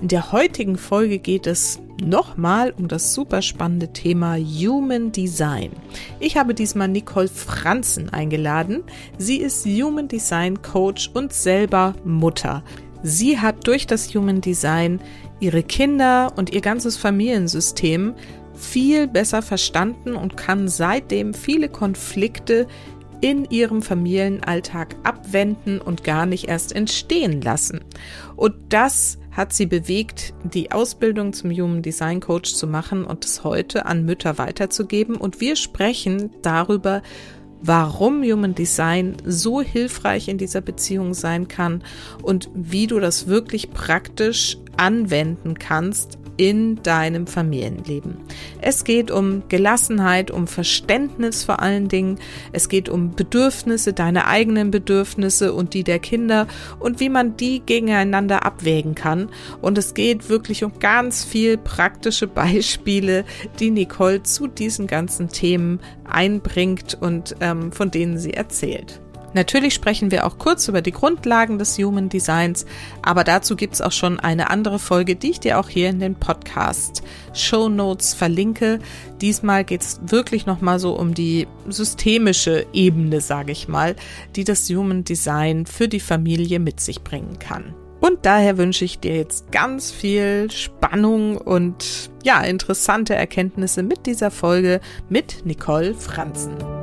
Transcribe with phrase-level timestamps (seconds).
[0.00, 5.72] In der heutigen Folge geht es nochmal um das super spannende Thema Human Design.
[6.20, 8.82] Ich habe diesmal Nicole Franzen eingeladen.
[9.18, 12.64] Sie ist Human Design Coach und selber Mutter.
[13.02, 15.02] Sie hat durch das Human Design
[15.38, 18.14] ihre Kinder und ihr ganzes Familiensystem
[18.54, 22.66] viel besser verstanden und kann seitdem viele Konflikte
[23.20, 27.80] in ihrem Familienalltag abwenden und gar nicht erst entstehen lassen.
[28.34, 33.42] Und das hat sie bewegt, die Ausbildung zum Human Design Coach zu machen und es
[33.42, 35.16] heute an Mütter weiterzugeben.
[35.16, 37.00] Und wir sprechen darüber,
[37.62, 41.82] warum Human Design so hilfreich in dieser Beziehung sein kann
[42.22, 48.16] und wie du das wirklich praktisch anwenden kannst in deinem Familienleben.
[48.62, 52.18] Es geht um Gelassenheit, um Verständnis vor allen Dingen.
[52.52, 56.46] Es geht um Bedürfnisse, deine eigenen Bedürfnisse und die der Kinder
[56.78, 59.28] und wie man die gegeneinander abwägen kann.
[59.60, 63.26] Und es geht wirklich um ganz viel praktische Beispiele,
[63.58, 69.00] die Nicole zu diesen ganzen Themen einbringt und ähm, von denen sie erzählt.
[69.32, 72.66] Natürlich sprechen wir auch kurz über die Grundlagen des Human Designs,
[73.02, 76.00] aber dazu gibt es auch schon eine andere Folge, die ich dir auch hier in
[76.00, 78.80] den Podcast Show Notes verlinke.
[79.20, 83.94] Diesmal geht es wirklich nochmal so um die systemische Ebene, sage ich mal,
[84.34, 87.74] die das Human Design für die Familie mit sich bringen kann.
[88.00, 94.30] Und daher wünsche ich dir jetzt ganz viel Spannung und ja, interessante Erkenntnisse mit dieser
[94.30, 96.79] Folge mit Nicole Franzen.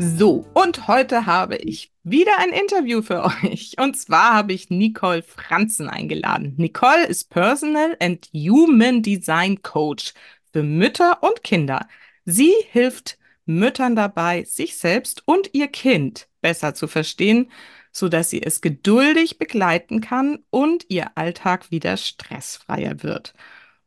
[0.00, 3.74] So, und heute habe ich wieder ein Interview für euch.
[3.80, 6.54] Und zwar habe ich Nicole Franzen eingeladen.
[6.56, 10.14] Nicole ist Personal and Human Design Coach
[10.52, 11.88] für Mütter und Kinder.
[12.24, 17.50] Sie hilft Müttern dabei, sich selbst und ihr Kind besser zu verstehen,
[17.90, 23.34] sodass sie es geduldig begleiten kann und ihr Alltag wieder stressfreier wird.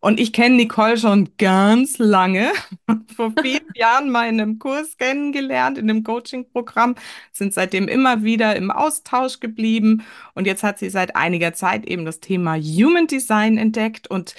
[0.01, 2.51] Und ich kenne Nicole schon ganz lange,
[3.15, 6.95] vor vielen Jahren mal in einem Kurs kennengelernt, in einem Coaching-Programm,
[7.31, 10.03] sind seitdem immer wieder im Austausch geblieben.
[10.33, 14.35] Und jetzt hat sie seit einiger Zeit eben das Thema Human Design entdeckt und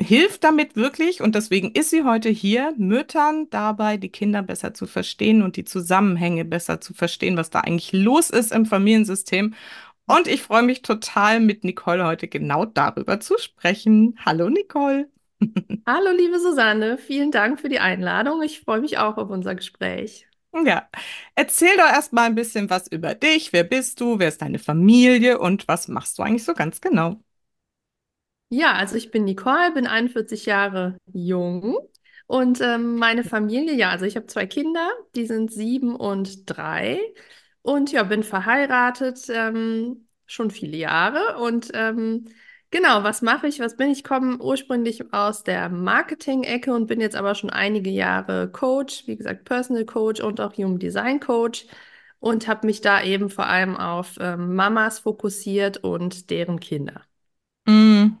[0.00, 1.20] hilft damit wirklich.
[1.20, 5.64] Und deswegen ist sie heute hier, Müttern dabei, die Kinder besser zu verstehen und die
[5.64, 9.54] Zusammenhänge besser zu verstehen, was da eigentlich los ist im Familiensystem.
[10.10, 14.18] Und ich freue mich total, mit Nicole heute genau darüber zu sprechen.
[14.26, 15.08] Hallo, Nicole.
[15.86, 16.98] Hallo, liebe Susanne.
[16.98, 18.42] Vielen Dank für die Einladung.
[18.42, 20.26] Ich freue mich auch auf unser Gespräch.
[20.52, 20.88] Ja,
[21.36, 23.52] erzähl doch erst mal ein bisschen was über dich.
[23.52, 24.18] Wer bist du?
[24.18, 25.38] Wer ist deine Familie?
[25.38, 27.20] Und was machst du eigentlich so ganz genau?
[28.48, 31.76] Ja, also ich bin Nicole, bin 41 Jahre jung
[32.26, 36.98] und ähm, meine Familie, ja, also ich habe zwei Kinder, die sind sieben und drei.
[37.62, 41.38] Und ja, bin verheiratet ähm, schon viele Jahre.
[41.38, 42.26] Und ähm,
[42.70, 43.60] genau, was mache ich?
[43.60, 43.98] Was bin ich?
[43.98, 49.16] Ich komme ursprünglich aus der Marketing-Ecke und bin jetzt aber schon einige Jahre Coach, wie
[49.16, 51.66] gesagt, Personal Coach und auch Human Design Coach.
[52.18, 57.02] Und habe mich da eben vor allem auf ähm, Mamas fokussiert und deren Kinder.
[57.66, 58.18] Mhm.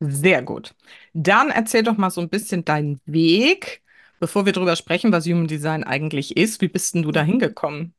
[0.00, 0.76] Sehr gut.
[1.14, 3.82] Dann erzähl doch mal so ein bisschen deinen Weg,
[4.20, 6.62] bevor wir darüber sprechen, was Human Design eigentlich ist.
[6.62, 7.95] Wie bist denn du da hingekommen?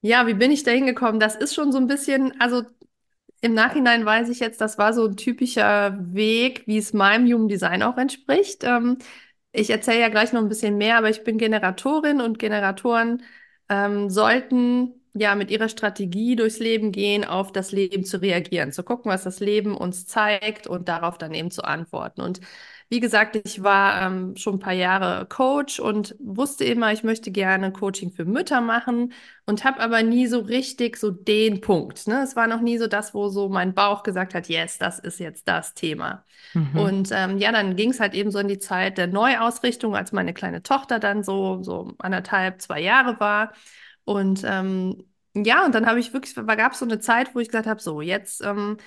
[0.00, 1.18] Ja, wie bin ich da hingekommen?
[1.20, 2.62] Das ist schon so ein bisschen, also
[3.42, 7.48] im Nachhinein weiß ich jetzt, das war so ein typischer Weg, wie es meinem Human
[7.48, 8.64] Design auch entspricht.
[8.64, 8.98] Ähm,
[9.52, 13.22] ich erzähle ja gleich noch ein bisschen mehr, aber ich bin Generatorin und Generatoren
[13.68, 18.84] ähm, sollten ja mit ihrer Strategie durchs Leben gehen, auf das Leben zu reagieren, zu
[18.84, 22.20] gucken, was das Leben uns zeigt und darauf dann eben zu antworten.
[22.22, 22.40] Und
[22.90, 27.30] wie gesagt, ich war ähm, schon ein paar Jahre Coach und wusste immer, ich möchte
[27.30, 29.12] gerne Coaching für Mütter machen
[29.44, 32.06] und habe aber nie so richtig so den Punkt.
[32.06, 32.22] Ne?
[32.22, 35.20] Es war noch nie so das, wo so mein Bauch gesagt hat, yes, das ist
[35.20, 36.24] jetzt das Thema.
[36.54, 36.78] Mhm.
[36.78, 40.12] Und ähm, ja, dann ging es halt eben so in die Zeit der Neuausrichtung, als
[40.12, 43.52] meine kleine Tochter dann so, so anderthalb, zwei Jahre war.
[44.04, 47.48] Und ähm, ja, und dann habe ich wirklich, gab es so eine Zeit, wo ich
[47.48, 48.78] gesagt habe, so, jetzt ähm,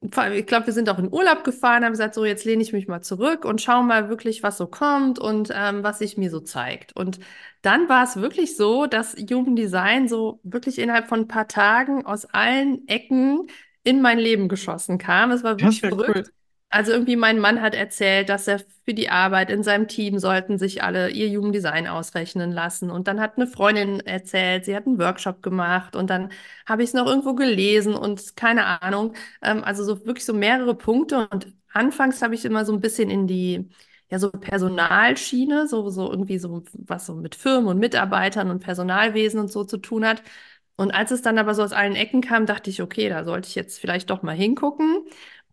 [0.00, 2.86] ich glaube, wir sind auch in Urlaub gefahren, haben gesagt, so jetzt lehne ich mich
[2.86, 6.38] mal zurück und schaue mal wirklich, was so kommt und ähm, was sich mir so
[6.40, 6.94] zeigt.
[6.94, 7.18] Und
[7.62, 12.06] dann war es wirklich so, dass Human Design so wirklich innerhalb von ein paar Tagen
[12.06, 13.48] aus allen Ecken
[13.82, 15.32] in mein Leben geschossen kam.
[15.32, 16.28] Es war wirklich verrückt.
[16.28, 16.37] Cool.
[16.70, 20.58] Also irgendwie mein Mann hat erzählt, dass er für die Arbeit in seinem Team sollten
[20.58, 22.90] sich alle ihr Jugenddesign ausrechnen lassen.
[22.90, 26.30] Und dann hat eine Freundin erzählt, sie hat einen Workshop gemacht und dann
[26.66, 29.14] habe ich es noch irgendwo gelesen und keine Ahnung.
[29.40, 31.26] Ähm, also so wirklich so mehrere Punkte.
[31.30, 33.70] Und anfangs habe ich immer so ein bisschen in die,
[34.10, 39.40] ja, so Personalschiene, so, so irgendwie so, was so mit Firmen und Mitarbeitern und Personalwesen
[39.40, 40.22] und so zu tun hat.
[40.76, 43.48] Und als es dann aber so aus allen Ecken kam, dachte ich, okay, da sollte
[43.48, 45.02] ich jetzt vielleicht doch mal hingucken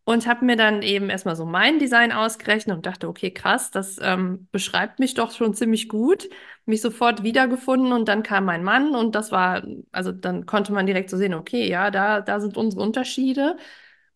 [0.06, 3.98] und habe mir dann eben erstmal so mein Design ausgerechnet und dachte, okay, krass, das
[4.02, 6.30] ähm, beschreibt mich doch schon ziemlich gut.
[6.66, 10.86] Mich sofort wiedergefunden und dann kam mein Mann und das war, also dann konnte man
[10.86, 13.57] direkt so sehen, okay, ja, da, da sind unsere Unterschiede.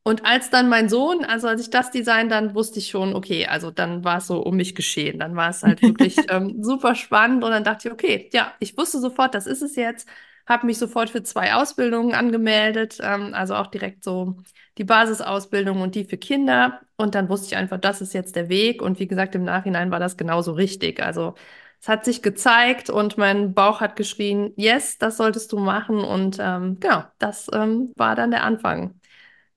[0.03, 3.47] Und als dann mein Sohn, also als ich das Design, dann wusste ich schon, okay,
[3.47, 5.19] also dann war es so um mich geschehen.
[5.19, 8.77] Dann war es halt wirklich ähm, super spannend und dann dachte ich, okay, ja, ich
[8.77, 10.07] wusste sofort, das ist es jetzt
[10.49, 14.35] habe mich sofort für zwei Ausbildungen angemeldet, ähm, also auch direkt so
[14.77, 16.81] die Basisausbildung und die für Kinder.
[16.97, 18.81] Und dann wusste ich einfach, das ist jetzt der Weg.
[18.81, 21.01] Und wie gesagt, im Nachhinein war das genauso richtig.
[21.01, 21.35] Also
[21.81, 25.99] es hat sich gezeigt und mein Bauch hat geschrien, yes, das solltest du machen.
[25.99, 28.99] Und ähm, genau, das ähm, war dann der Anfang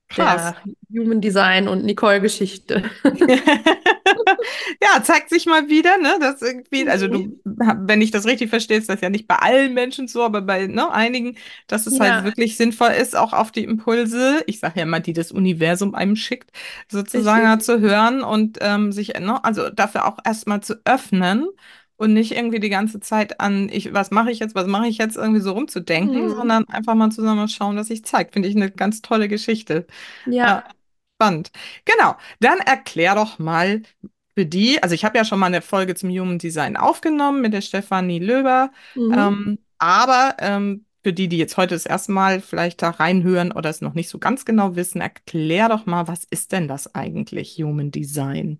[0.09, 0.55] Krass.
[0.91, 2.83] der Human Design und Nicole-Geschichte.
[4.83, 8.79] Ja, zeigt sich mal wieder, ne, dass irgendwie, also du, wenn ich das richtig verstehe,
[8.79, 11.37] ist das ja nicht bei allen Menschen so, aber bei ne, einigen,
[11.67, 15.01] dass es halt Ja, wirklich sinnvoll ist, auch auf die Impulse, ich sage ja immer,
[15.01, 16.51] die das Universum einem schickt,
[16.91, 17.49] sozusagen richtig.
[17.49, 21.49] halt zu hören und ähm, sich, ne, also dafür auch erstmal zu öffnen
[21.97, 24.99] und nicht irgendwie die ganze Zeit an, ich, was mache ich jetzt, was mache ich
[24.99, 26.35] jetzt, irgendwie so rumzudenken, Mhm.
[26.35, 28.33] sondern einfach mal zusammen schauen, was sich zeigt.
[28.35, 29.87] Finde ich eine ganz tolle Geschichte.
[30.43, 30.73] Ja, Ja.
[31.17, 31.51] spannend.
[31.85, 33.83] Genau, dann erklär doch mal
[34.35, 37.53] für die, also ich habe ja schon mal eine Folge zum Human Design aufgenommen mit
[37.53, 39.33] der Stefanie Löber, Mhm.
[39.35, 43.71] ähm, aber ähm, für die, die jetzt heute das erste Mal vielleicht da reinhören oder
[43.71, 47.57] es noch nicht so ganz genau wissen, erklär doch mal, was ist denn das eigentlich,
[47.59, 48.59] Human Design?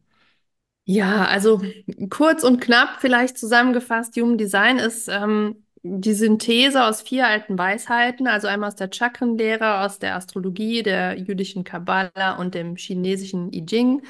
[0.85, 1.63] Ja, also
[2.11, 8.27] kurz und knapp vielleicht zusammengefasst, Human Design ist ähm, die Synthese aus vier alten Weisheiten,
[8.27, 13.65] also einmal aus der Chakrenlehre, aus der Astrologie, der jüdischen Kabbala und dem chinesischen I
[13.65, 14.03] Ching.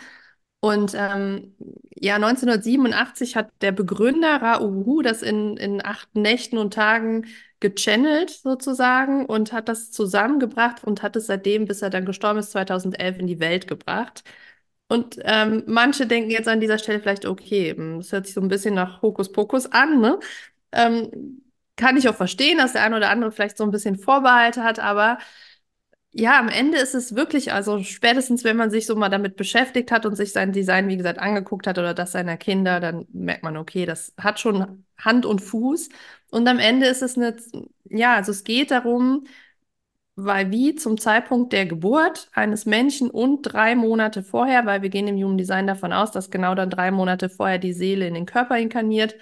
[0.64, 1.56] Und ähm,
[1.96, 7.26] ja, 1987 hat der Begründer Ra Uru das in, in acht Nächten und Tagen
[7.58, 12.52] gechannelt sozusagen und hat das zusammengebracht und hat es seitdem, bis er dann gestorben ist,
[12.52, 14.22] 2011 in die Welt gebracht.
[14.88, 18.40] Und ähm, manche denken jetzt an dieser Stelle vielleicht, okay, hm, das hört sich so
[18.40, 20.20] ein bisschen nach Hokuspokus an, ne?
[20.72, 21.42] Ähm,
[21.76, 24.78] kann ich auch verstehen, dass der eine oder andere vielleicht so ein bisschen Vorbehalte hat,
[24.78, 25.18] aber
[26.14, 29.90] ja, am Ende ist es wirklich, also spätestens, wenn man sich so mal damit beschäftigt
[29.90, 33.42] hat und sich sein Design, wie gesagt, angeguckt hat oder das seiner Kinder, dann merkt
[33.42, 35.88] man, okay, das hat schon Hand und Fuß.
[36.30, 37.36] Und am Ende ist es eine,
[37.84, 39.24] ja, also es geht darum,
[40.16, 45.08] weil wie zum Zeitpunkt der Geburt eines Menschen und drei Monate vorher, weil wir gehen
[45.08, 48.26] im Human Design davon aus, dass genau dann drei Monate vorher die Seele in den
[48.26, 49.16] Körper inkarniert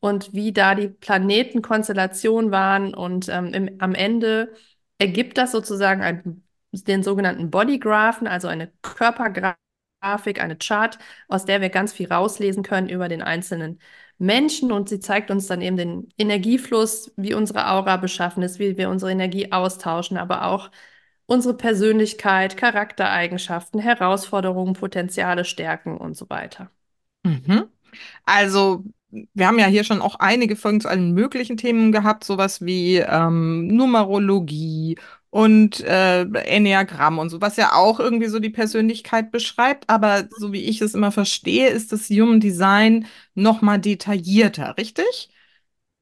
[0.00, 4.52] und wie da die Planetenkonstellationen waren und ähm, im, am Ende
[4.98, 10.98] ergibt das sozusagen ein, den sogenannten Bodygraphen, also eine Körpergrafik, eine Chart,
[11.28, 13.80] aus der wir ganz viel rauslesen können über den einzelnen
[14.18, 18.76] Menschen und sie zeigt uns dann eben den Energiefluss, wie unsere Aura beschaffen ist, wie
[18.76, 20.70] wir unsere Energie austauschen, aber auch
[21.26, 26.70] unsere Persönlichkeit, Charaktereigenschaften, Herausforderungen, Potenziale, Stärken und so weiter.
[27.24, 27.68] Mhm.
[28.24, 32.64] Also, wir haben ja hier schon auch einige Folgen zu allen möglichen Themen gehabt, sowas
[32.64, 34.98] wie ähm, Numerologie
[35.30, 39.88] und äh, Enneagramm und so, was ja auch irgendwie so die Persönlichkeit beschreibt.
[39.88, 45.30] Aber so wie ich es immer verstehe, ist das Human Design noch mal detaillierter, richtig?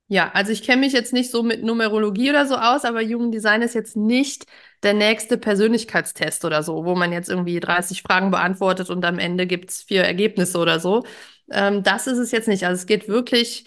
[0.09, 3.31] Ja, also ich kenne mich jetzt nicht so mit Numerologie oder so aus, aber Human
[3.31, 4.45] Design ist jetzt nicht
[4.83, 9.47] der nächste Persönlichkeitstest oder so, wo man jetzt irgendwie 30 Fragen beantwortet und am Ende
[9.47, 11.05] gibt's vier Ergebnisse oder so.
[11.51, 12.65] Ähm, das ist es jetzt nicht.
[12.65, 13.65] Also es geht wirklich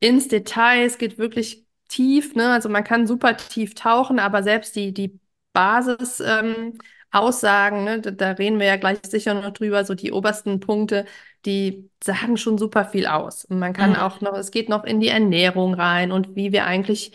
[0.00, 2.52] ins Detail, es geht wirklich tief, ne?
[2.52, 5.18] Also man kann super tief tauchen, aber selbst die, die
[5.52, 6.78] Basis, ähm,
[7.12, 8.00] Aussagen, ne?
[8.00, 11.06] Da, reden wir ja gleich sicher noch drüber, so die obersten Punkte
[11.44, 13.44] die sagen schon super viel aus.
[13.44, 13.96] Und man kann Mhm.
[13.96, 17.12] auch noch, es geht noch in die Ernährung rein und wie wir eigentlich,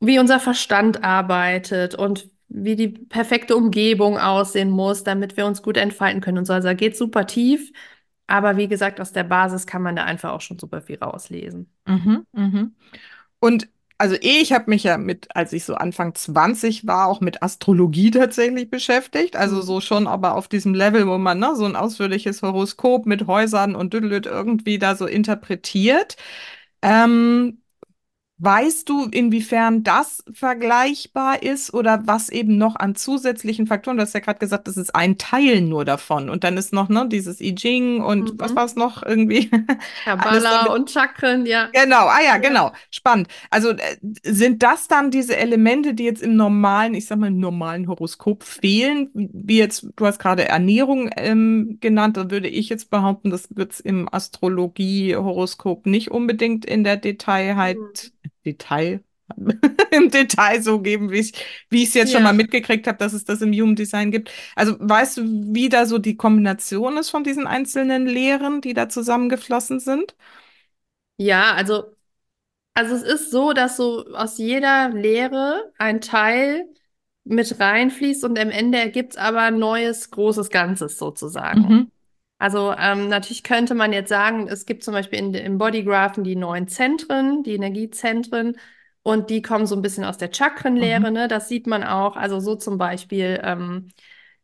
[0.00, 5.76] wie unser Verstand arbeitet und wie die perfekte Umgebung aussehen muss, damit wir uns gut
[5.76, 6.52] entfalten können und so.
[6.52, 7.72] Also geht super tief.
[8.26, 11.70] Aber wie gesagt, aus der Basis kann man da einfach auch schon super viel rauslesen.
[11.86, 12.26] Mhm.
[12.32, 12.74] Mhm.
[13.38, 17.42] Und also ich habe mich ja mit, als ich so Anfang 20 war, auch mit
[17.42, 19.36] Astrologie tatsächlich beschäftigt.
[19.36, 23.26] Also so schon, aber auf diesem Level, wo man ne, so ein ausführliches Horoskop mit
[23.26, 26.16] Häusern und Düdelüt irgendwie da so interpretiert.
[26.82, 27.62] Ähm,
[28.38, 33.96] Weißt du, inwiefern das vergleichbar ist oder was eben noch an zusätzlichen Faktoren?
[33.96, 36.28] Du hast ja gerade gesagt, das ist ein Teil nur davon.
[36.28, 38.66] Und dann ist noch, ne, dieses I Ching und was war Mhm.
[38.66, 39.48] es noch irgendwie?
[40.04, 41.70] Kabbala und Chakren, ja.
[41.72, 42.36] Genau, ah ja, Ja.
[42.36, 42.72] genau.
[42.90, 43.28] Spannend.
[43.50, 47.38] Also äh, sind das dann diese Elemente, die jetzt im normalen, ich sag mal, im
[47.40, 49.08] normalen Horoskop fehlen?
[49.14, 53.72] Wie jetzt, du hast gerade Ernährung ähm, genannt, da würde ich jetzt behaupten, das wird
[53.72, 58.12] es im Astrologie-Horoskop nicht unbedingt in der Detailheit,
[58.44, 59.02] Detail,
[59.90, 61.32] im Detail so geben, wie ich,
[61.70, 62.34] wie ich es jetzt schon mal Ja.
[62.34, 64.30] mitgekriegt habe, dass es das im Human Design gibt.
[64.54, 65.22] Also weißt du,
[65.54, 70.14] wie da so die Kombination ist von diesen einzelnen Lehren, die da zusammengeflossen sind?
[71.18, 71.94] Ja, also
[72.74, 76.66] Also es ist so, dass so aus jeder Lehre ein Teil
[77.24, 81.68] mit reinfließt und am Ende ergibt es aber ein neues, großes Ganzes sozusagen.
[81.68, 81.90] Mhm.
[82.38, 86.36] Also ähm, natürlich könnte man jetzt sagen, es gibt zum Beispiel in, im Bodygraphen die
[86.36, 88.56] neun Zentren, die Energiezentren,
[89.02, 90.32] und die kommen so ein bisschen aus der Mhm.
[90.34, 91.28] Chakrenlehre, ne?
[91.28, 92.16] Das sieht man auch.
[92.16, 93.88] Also so zum Beispiel, ähm,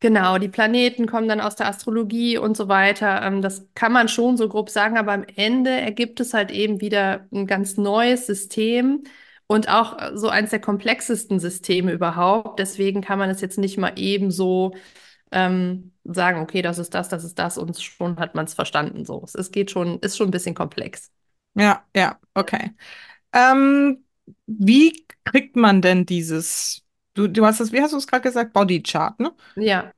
[0.01, 3.23] genau, die Planeten kommen dann aus der Astrologie und so weiter.
[3.23, 6.81] Ähm, das kann man schon so grob sagen, aber am Ende ergibt es halt eben
[6.81, 9.03] wieder ein ganz neues System.
[9.49, 12.59] Und auch äh, so eins der komplexesten Systeme überhaupt.
[12.61, 14.73] Deswegen kann man es jetzt nicht mal eben so
[15.33, 19.05] ähm, sagen, okay, das ist das, das ist das und schon hat man es verstanden.
[19.05, 21.11] So, es ist, geht schon, ist schon ein bisschen komplex.
[21.55, 22.73] Ja, ja, okay.
[23.33, 24.05] Ähm,
[24.47, 26.83] wie kriegt man denn dieses,
[27.15, 29.33] du, du hast das, wie hast du es gerade gesagt, Bodychart, ne?
[29.57, 29.93] Ja,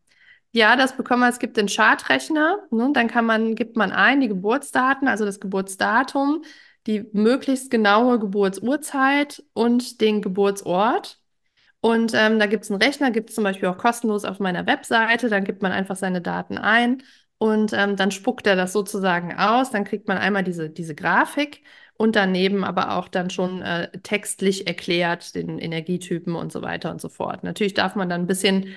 [0.53, 1.31] ja, das bekommt man.
[1.31, 2.91] Es gibt den Chartrechner, ne?
[2.95, 6.45] Dann kann man, gibt man ein die Geburtsdaten, also das Geburtsdatum,
[6.87, 11.21] die möglichst genaue Geburtsurzeit und den Geburtsort.
[11.85, 14.67] Und ähm, da gibt es einen Rechner, gibt es zum Beispiel auch kostenlos auf meiner
[14.67, 15.29] Webseite.
[15.29, 17.03] Dann gibt man einfach seine Daten ein
[17.37, 19.71] und ähm, dann spuckt er das sozusagen aus.
[19.71, 21.63] Dann kriegt man einmal diese, diese Grafik
[21.99, 27.03] und daneben aber auch dann schon äh, textlich erklärt, den Energietypen und so weiter und
[27.03, 27.45] so fort.
[27.45, 28.69] Natürlich darf man dann ein bisschen,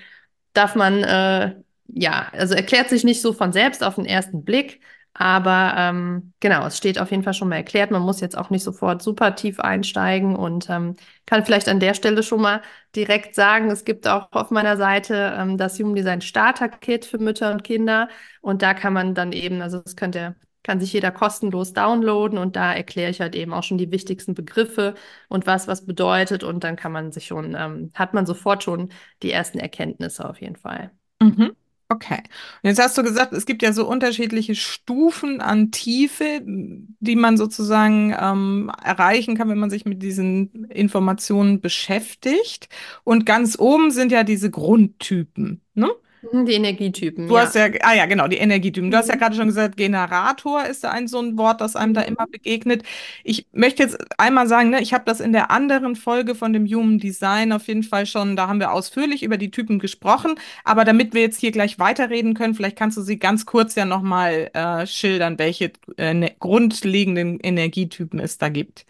[0.51, 1.55] darf man, äh,
[1.87, 4.81] ja, also erklärt sich nicht so von selbst auf den ersten Blick.
[5.19, 7.89] Aber ähm, genau, es steht auf jeden Fall schon mal erklärt.
[7.89, 10.95] Man muss jetzt auch nicht sofort super tief einsteigen und ähm,
[11.25, 12.61] kann vielleicht an der Stelle schon mal
[12.95, 17.17] direkt sagen, es gibt auch auf meiner Seite ähm, das Human Design Starter Kit für
[17.17, 18.09] Mütter und Kinder.
[18.41, 22.55] Und da kann man dann eben, also das könnte, kann sich jeder kostenlos downloaden und
[22.55, 24.93] da erkläre ich halt eben auch schon die wichtigsten Begriffe
[25.29, 26.43] und was was bedeutet.
[26.43, 28.89] Und dann kann man sich schon, ähm, hat man sofort schon
[29.23, 30.91] die ersten Erkenntnisse auf jeden Fall.
[31.21, 31.55] Mhm.
[31.89, 32.17] Okay.
[32.63, 37.37] Und jetzt hast du gesagt, es gibt ja so unterschiedliche Stufen an Tiefe, die man
[37.37, 42.67] sozusagen ähm, erreichen kann, wenn man sich mit diesen Informationen beschäftigt.
[43.05, 45.89] Und ganz oben sind ja diese Grundtypen, ne?
[46.31, 47.55] Mhm, Die Energietypen, Du hast ja.
[47.55, 48.89] ja, ah ja, genau, die Energietypen.
[48.89, 49.17] Du hast ja Mhm.
[49.17, 52.31] gerade schon gesagt, Generator ist da ein so ein Wort, das einem da immer Mhm.
[52.31, 52.83] begegnet.
[53.25, 56.65] Ich möchte jetzt einmal sagen, ne, ich habe das in der anderen Folge von dem
[56.65, 60.35] Human Design auf jeden Fall schon, da haben wir ausführlich über die Typen gesprochen.
[60.63, 63.83] Aber damit wir jetzt hier gleich weiterreden können, vielleicht kannst du sie ganz kurz ja
[63.83, 68.85] nochmal äh, schildern, welche äh, ne, grundlegenden Energietypen es da gibt.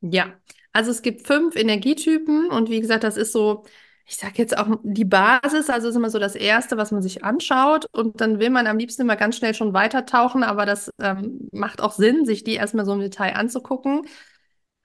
[0.00, 0.34] Ja,
[0.72, 3.64] also es gibt fünf Energietypen und wie gesagt, das ist so,
[4.10, 7.22] ich sage jetzt auch die Basis, also ist immer so das Erste, was man sich
[7.22, 11.48] anschaut und dann will man am liebsten immer ganz schnell schon weitertauchen, aber das ähm,
[11.52, 14.02] macht auch Sinn, sich die erstmal so im Detail anzugucken.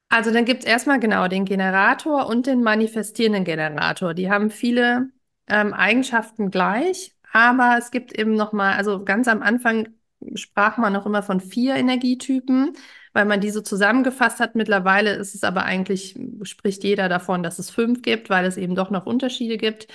[0.09, 4.13] Also dann gibt es erstmal genau den Generator und den manifestierenden Generator.
[4.13, 5.09] Die haben viele
[5.47, 9.87] ähm, Eigenschaften gleich, aber es gibt eben nochmal, also ganz am Anfang
[10.35, 12.73] sprach man noch immer von vier Energietypen,
[13.15, 14.55] weil man die so zusammengefasst hat.
[14.55, 18.75] Mittlerweile ist es aber eigentlich, spricht jeder davon, dass es fünf gibt, weil es eben
[18.75, 19.87] doch noch Unterschiede gibt.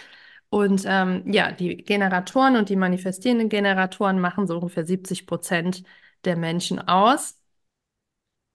[0.49, 5.85] Und ähm, ja, die Generatoren und die manifestierenden Generatoren machen so ungefähr 70 Prozent
[6.25, 7.37] der Menschen aus.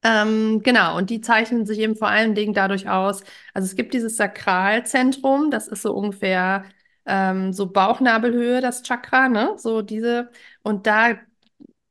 [0.04, 3.24] Ähm, genau, und die zeichnen sich eben vor allen Dingen dadurch aus,
[3.56, 6.66] also es gibt dieses Sakralzentrum, das ist so ungefähr
[7.08, 9.56] ähm, so Bauchnabelhöhe, das Chakra, ne?
[9.58, 10.30] So diese,
[10.62, 11.16] und da,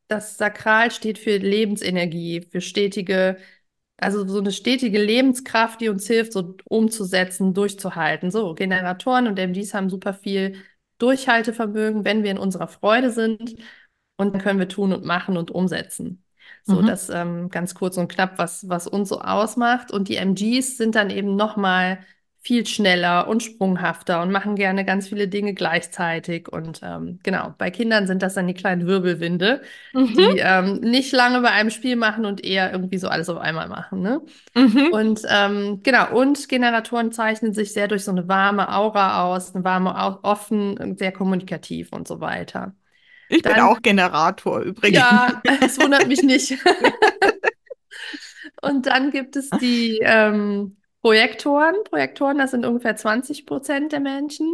[0.08, 3.38] das Sakral steht für Lebensenergie, für stetige,
[3.96, 8.30] also so eine stetige Lebenskraft, die uns hilft, so umzusetzen, durchzuhalten.
[8.30, 10.56] So, Generatoren und MDs haben super viel
[10.98, 13.56] Durchhaltevermögen, wenn wir in unserer Freude sind.
[14.16, 16.24] Und dann können wir tun und machen und umsetzen.
[16.64, 16.86] So, Mhm.
[16.86, 19.90] das ähm, ganz kurz und knapp, was, was uns so ausmacht.
[19.90, 22.00] Und die MGs sind dann eben nochmal
[22.44, 26.48] viel schneller und sprunghafter und machen gerne ganz viele Dinge gleichzeitig.
[26.48, 29.62] Und ähm, genau, bei Kindern sind das dann die kleinen Wirbelwinde,
[29.94, 30.14] Mhm.
[30.18, 33.68] die ähm, nicht lange bei einem Spiel machen und eher irgendwie so alles auf einmal
[33.68, 34.20] machen, ne?
[34.54, 34.92] Mhm.
[34.92, 39.64] Und ähm, genau, und Generatoren zeichnen sich sehr durch so eine warme Aura aus, eine
[39.64, 42.74] warme, offen, sehr kommunikativ und so weiter.
[43.28, 45.06] Ich bin Dann auch Generator übrigens.
[45.06, 46.54] ja, es wundert mich nicht.
[48.62, 51.74] Und dann gibt es die ähm, Projektoren.
[51.84, 54.48] Projektoren, das sind ungefähr 20 Prozent der Menschen.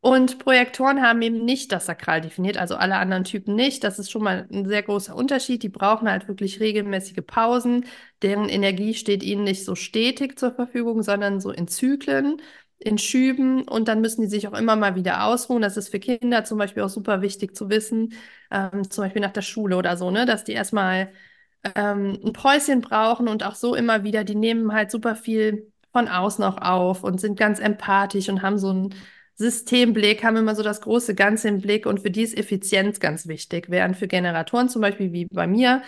[0.00, 3.82] Und Projektoren haben eben nicht das Sakral definiert, also alle anderen Typen nicht.
[3.84, 5.62] Das ist schon mal ein sehr großer Unterschied.
[5.62, 7.86] Die brauchen halt wirklich regelmäßige Pausen.
[8.22, 12.42] Deren Energie steht ihnen nicht so stetig zur Verfügung, sondern so in Zyklen,
[12.78, 13.62] in Schüben.
[13.68, 15.62] Und dann müssen die sich auch immer mal wieder ausruhen.
[15.62, 18.12] Das ist für Kinder zum Beispiel auch super wichtig zu wissen,
[18.50, 21.12] ähm, zum Beispiel nach der Schule oder so, ne, dass die erstmal
[21.74, 24.24] ähm, ein Päuschen brauchen und auch so immer wieder.
[24.24, 28.58] Die nehmen halt super viel von außen auch auf und sind ganz empathisch und haben
[28.58, 28.94] so ein
[29.34, 33.26] Systemblick, haben immer so das große Ganze im Blick und für die ist Effizienz ganz
[33.26, 33.70] wichtig.
[33.70, 35.82] Während für Generatoren zum Beispiel wie bei mir,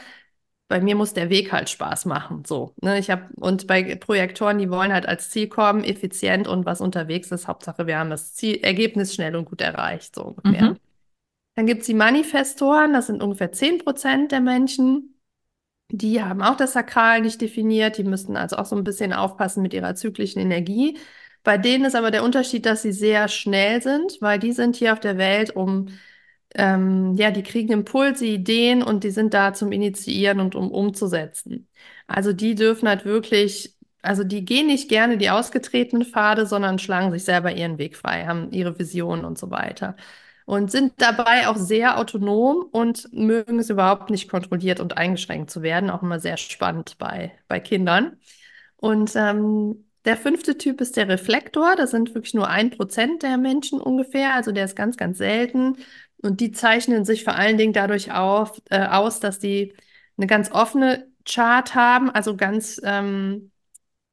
[0.69, 2.45] bei mir muss der Weg halt Spaß machen.
[2.47, 2.99] So, ne?
[2.99, 7.31] Ich habe und bei Projektoren, die wollen halt als Ziel kommen, effizient und was unterwegs
[7.31, 7.47] ist.
[7.47, 10.15] Hauptsache, wir haben das Ziel, Ergebnis schnell und gut erreicht.
[10.15, 10.71] So ungefähr.
[10.71, 10.77] Mhm.
[11.55, 15.12] Dann gibt es die Manifestoren, das sind ungefähr 10 Prozent der Menschen.
[15.95, 17.99] Die haben auch das Sakral nicht definiert.
[17.99, 20.99] Die müssen also auch so ein bisschen aufpassen mit ihrer zyklischen Energie.
[21.45, 24.93] Bei denen ist aber der Unterschied, dass sie sehr schnell sind, weil die sind hier
[24.95, 25.89] auf der Welt, um,
[26.55, 31.69] ähm, ja, die kriegen Impulse, Ideen und die sind da zum Initiieren und um umzusetzen.
[32.07, 37.13] Also die dürfen halt wirklich, also die gehen nicht gerne die ausgetretenen Pfade, sondern schlagen
[37.13, 39.97] sich selber ihren Weg frei, haben ihre Visionen und so weiter.
[40.45, 45.63] Und sind dabei auch sehr autonom und mögen es überhaupt nicht kontrolliert und eingeschränkt zu
[45.63, 45.91] werden.
[45.91, 48.17] Auch immer sehr spannend bei, bei Kindern.
[48.77, 51.77] Und ähm, der fünfte Typ ist der Reflektor.
[51.77, 54.35] Das sind wirklich nur ein Prozent der Menschen ungefähr.
[54.35, 55.77] Also der ist ganz, ganz selten.
[56.23, 59.75] Und die zeichnen sich vor allen Dingen dadurch auf, äh, aus, dass die
[60.17, 63.52] eine ganz offene Chart haben, also ganz ähm,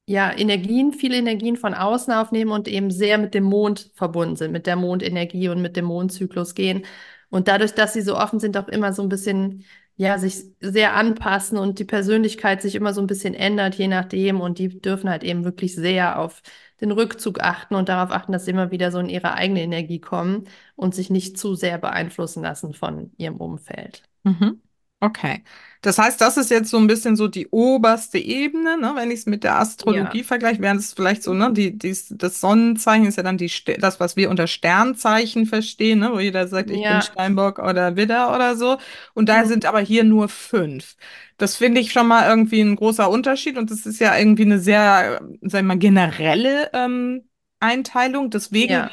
[0.09, 4.51] ja, Energien, viele Energien von außen aufnehmen und eben sehr mit dem Mond verbunden sind,
[4.51, 6.83] mit der Mondenergie und mit dem Mondzyklus gehen.
[7.29, 9.65] Und dadurch, dass sie so offen sind, auch immer so ein bisschen
[9.97, 14.41] ja, sich sehr anpassen und die Persönlichkeit sich immer so ein bisschen ändert, je nachdem.
[14.41, 16.41] Und die dürfen halt eben wirklich sehr auf
[16.81, 19.99] den Rückzug achten und darauf achten, dass sie immer wieder so in ihre eigene Energie
[19.99, 24.01] kommen und sich nicht zu sehr beeinflussen lassen von ihrem Umfeld.
[24.23, 24.59] Mhm.
[25.01, 25.43] Okay.
[25.81, 29.19] Das heißt, das ist jetzt so ein bisschen so die oberste Ebene, ne, wenn ich
[29.19, 30.23] es mit der Astrologie ja.
[30.25, 33.99] vergleiche, wäre es vielleicht so, ne, die, die, das Sonnenzeichen ist ja dann die, das,
[34.01, 36.93] was wir unter Sternzeichen verstehen, ne, wo jeder sagt, ich ja.
[36.93, 38.77] bin Steinbock oder Widder oder so.
[39.13, 39.47] Und da mhm.
[39.47, 40.97] sind aber hier nur fünf.
[41.37, 44.59] Das finde ich schon mal irgendwie ein großer Unterschied und das ist ja irgendwie eine
[44.59, 47.29] sehr, sag ich mal, generelle ähm,
[47.61, 48.29] Einteilung.
[48.29, 48.91] Deswegen ja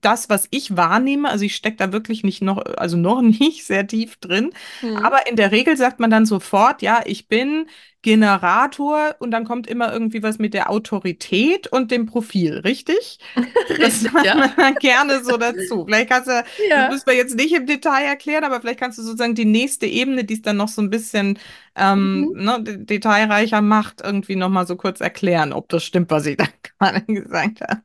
[0.00, 3.86] das, was ich wahrnehme, also ich stecke da wirklich nicht noch, also noch nicht sehr
[3.86, 4.50] tief drin,
[4.82, 4.96] mhm.
[4.98, 7.66] aber in der Regel sagt man dann sofort, ja, ich bin
[8.06, 13.18] Generator und dann kommt immer irgendwie was mit der Autorität und dem Profil, richtig?
[13.80, 14.52] Das macht ja.
[14.56, 15.84] man gerne so dazu.
[15.86, 16.44] Vielleicht kannst du, ja.
[16.82, 19.86] das müssen wir jetzt nicht im Detail erklären, aber vielleicht kannst du sozusagen die nächste
[19.86, 21.38] Ebene, die es dann noch so ein bisschen
[21.74, 22.44] ähm, mhm.
[22.44, 26.46] ne, detailreicher macht, irgendwie nochmal so kurz erklären, ob das stimmt, was ich da
[26.78, 27.80] gerade gesagt habe.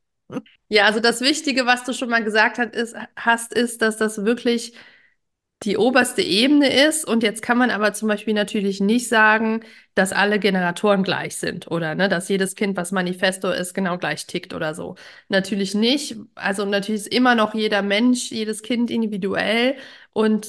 [0.69, 4.23] Ja, also das Wichtige, was du schon mal gesagt hast, ist, hast, ist, dass das
[4.23, 4.73] wirklich
[5.63, 7.05] die oberste Ebene ist.
[7.07, 9.61] Und jetzt kann man aber zum Beispiel natürlich nicht sagen,
[9.95, 14.25] dass alle Generatoren gleich sind oder ne, dass jedes Kind, was Manifesto ist, genau gleich
[14.27, 14.95] tickt oder so.
[15.29, 16.17] Natürlich nicht.
[16.35, 19.75] Also natürlich ist immer noch jeder Mensch, jedes Kind individuell.
[20.13, 20.47] Und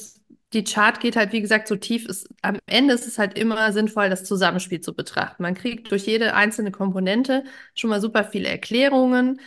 [0.53, 2.07] die Chart geht halt, wie gesagt, so tief.
[2.07, 5.43] Ist, am Ende ist es halt immer sinnvoll, das Zusammenspiel zu betrachten.
[5.43, 9.41] Man kriegt durch jede einzelne Komponente schon mal super viele Erklärungen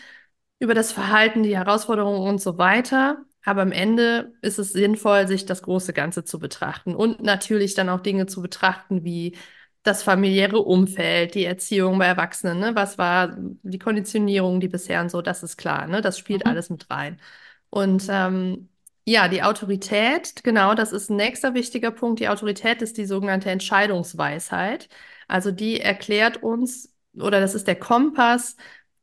[0.66, 3.24] über das Verhalten, die Herausforderungen und so weiter.
[3.46, 7.90] Aber am Ende ist es sinnvoll, sich das große Ganze zu betrachten und natürlich dann
[7.90, 9.38] auch Dinge zu betrachten wie
[9.84, 12.76] das familiäre Umfeld, die Erziehung bei Erwachsenen, ne?
[12.76, 16.02] Was war die Konditionierung, die bisher und so, das ist klar, ne?
[16.02, 16.52] Das spielt mhm.
[16.52, 17.22] alles mit rein.
[17.70, 18.70] Und ähm,
[19.06, 22.20] ja, die Autorität, genau, das ist ein nächster wichtiger Punkt.
[22.20, 24.90] Die Autorität ist die sogenannte Entscheidungsweisheit.
[25.28, 28.56] Also die erklärt uns, oder das ist der Kompass,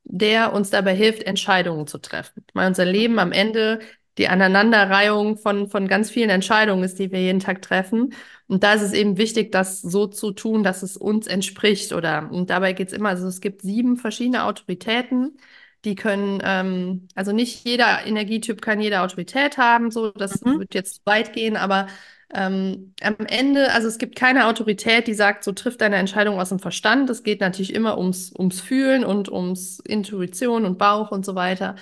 [0.04, 2.44] der uns dabei hilft, Entscheidungen zu treffen.
[2.54, 3.80] Weil unser Leben am Ende
[4.18, 8.14] die Aneinanderreihung von, von ganz vielen Entscheidungen ist, die wir jeden Tag treffen.
[8.46, 11.92] Und da ist es eben wichtig, das so zu tun, dass es uns entspricht.
[11.92, 15.38] Oder und dabei geht es immer, also es gibt sieben verschiedene Autoritäten,
[15.84, 20.60] die können, ähm, also nicht jeder Energietyp kann jede Autorität haben, so das mhm.
[20.60, 21.86] wird jetzt weit gehen, aber
[22.34, 26.48] ähm, am Ende, also es gibt keine Autorität, die sagt, so trifft deine Entscheidung aus
[26.48, 27.10] dem Verstand.
[27.10, 31.76] Es geht natürlich immer ums, ums Fühlen und ums Intuition und Bauch und so weiter.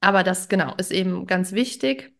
[0.00, 2.14] Aber das, genau, ist eben ganz wichtig.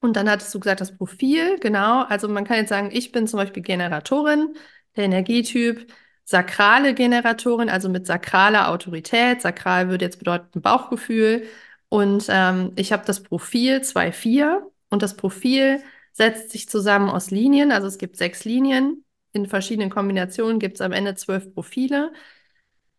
[0.00, 2.02] Und dann hattest du gesagt, das Profil, genau.
[2.04, 4.54] Also man kann jetzt sagen, ich bin zum Beispiel Generatorin,
[4.96, 5.90] der Energietyp,
[6.24, 9.40] sakrale Generatorin, also mit sakraler Autorität.
[9.42, 11.46] Sakral würde jetzt bedeuten Bauchgefühl.
[11.88, 15.82] Und ähm, ich habe das Profil 2.4 und das Profil
[16.14, 20.80] setzt sich zusammen aus Linien, also es gibt sechs Linien, in verschiedenen Kombinationen gibt es
[20.80, 22.12] am Ende zwölf Profile.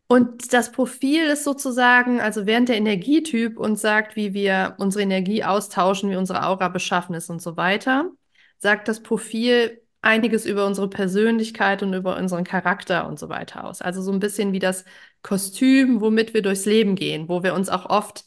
[0.08, 5.43] Und das Profil ist sozusagen, also während der Energietyp uns sagt, wie wir unsere Energie
[5.43, 8.12] austauschen, wie unsere Aura beschaffen ist und so weiter,
[8.60, 13.82] sagt das Profil einiges über unsere Persönlichkeit und über unseren Charakter und so weiter aus.
[13.82, 14.86] Also so ein bisschen wie das
[15.23, 18.25] Kostüm, womit wir durchs Leben gehen, wo wir uns auch oft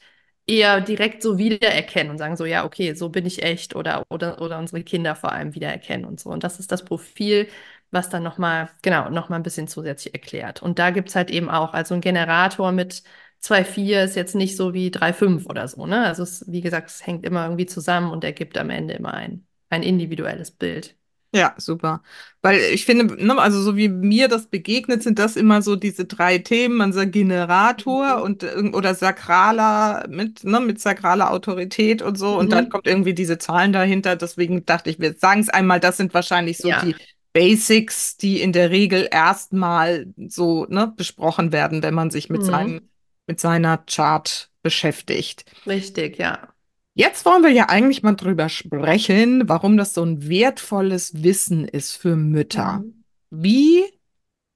[0.49, 4.41] eher direkt so wiedererkennen und sagen so, ja, okay, so bin ich echt oder, oder,
[4.41, 6.31] oder unsere Kinder vor allem wiedererkennen und so.
[6.31, 7.49] Und das ist das Profil,
[7.91, 10.63] was dann nochmal, genau, nochmal ein bisschen zusätzlich erklärt.
[10.63, 13.03] Und da gibt es halt eben auch, also ein Generator mit
[13.41, 16.05] 2,4 ist jetzt nicht so wie 3,5 oder so, ne?
[16.07, 19.47] Also es, wie gesagt, es hängt immer irgendwie zusammen und ergibt am Ende immer ein,
[19.71, 20.97] ein individuelles Bild.
[21.35, 22.03] Ja, super.
[22.41, 26.07] Weil ich finde, ne, also so wie mir das begegnet, sind das immer so diese
[26.07, 28.23] drei Themen, man sagt Generator Mhm.
[28.23, 28.43] und
[28.75, 32.71] oder sakraler mit, ne, mit sakraler Autorität und so und dann Mhm.
[32.71, 34.17] kommt irgendwie diese Zahlen dahinter.
[34.17, 36.81] Deswegen dachte ich, wir sagen es einmal, das sind wahrscheinlich so Ja.
[36.81, 36.97] die
[37.35, 42.81] Basics, die in der Regel erstmal so, ne, besprochen werden, wenn man sich mit seinem,
[42.81, 42.89] Mhm.
[43.27, 45.45] mit seiner Chart beschäftigt.
[45.67, 46.53] Richtig, ja.
[46.99, 51.95] Jetzt wollen wir ja eigentlich mal drüber sprechen, warum das so ein wertvolles Wissen ist
[51.95, 52.81] für Mütter.
[52.81, 53.05] Mhm.
[53.31, 53.85] Wie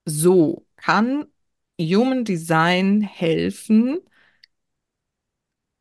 [0.06, 1.26] so kann
[1.80, 4.00] Human Design helfen,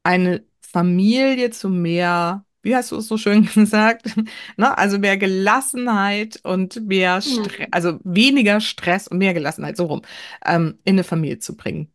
[0.03, 4.15] eine Familie zu mehr, wie hast du es so schön gesagt,
[4.55, 4.77] ne?
[4.77, 7.67] Also mehr Gelassenheit und mehr Stress, Mhm.
[7.71, 10.03] also weniger Stress und mehr Gelassenheit, so rum,
[10.45, 11.91] ähm, in eine Familie zu bringen.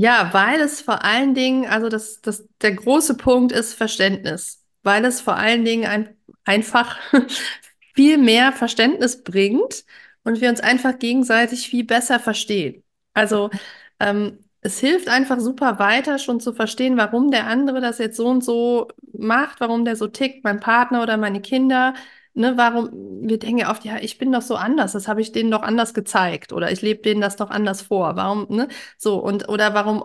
[0.00, 5.04] Ja, weil es vor allen Dingen, also das, das, der große Punkt ist Verständnis, weil
[5.04, 6.98] es vor allen Dingen ein, einfach
[7.94, 9.84] viel mehr Verständnis bringt
[10.24, 12.84] und wir uns einfach gegenseitig viel besser verstehen.
[13.14, 13.50] Also
[13.98, 18.28] ähm, es hilft einfach super weiter, schon zu verstehen, warum der andere das jetzt so
[18.28, 21.94] und so macht, warum der so tickt, mein Partner oder meine Kinder.
[22.38, 22.90] Ne, warum,
[23.28, 25.62] wir denken ja oft, ja, ich bin doch so anders, das habe ich denen doch
[25.62, 28.14] anders gezeigt oder ich lebe denen das doch anders vor.
[28.14, 28.68] Warum, ne?
[28.96, 30.04] So, und oder warum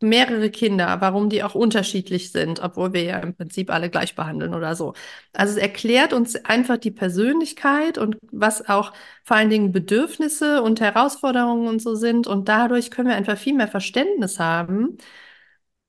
[0.00, 4.54] mehrere Kinder, warum die auch unterschiedlich sind, obwohl wir ja im Prinzip alle gleich behandeln
[4.54, 4.94] oder so.
[5.34, 8.94] Also es erklärt uns einfach die Persönlichkeit und was auch
[9.24, 12.26] vor allen Dingen Bedürfnisse und Herausforderungen und so sind.
[12.26, 14.96] Und dadurch können wir einfach viel mehr Verständnis haben,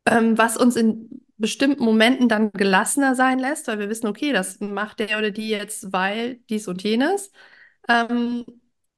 [0.05, 4.59] ähm, was uns in bestimmten Momenten dann gelassener sein lässt, weil wir wissen, okay, das
[4.59, 7.31] macht der oder die jetzt, weil dies und jenes.
[7.89, 8.45] Ähm,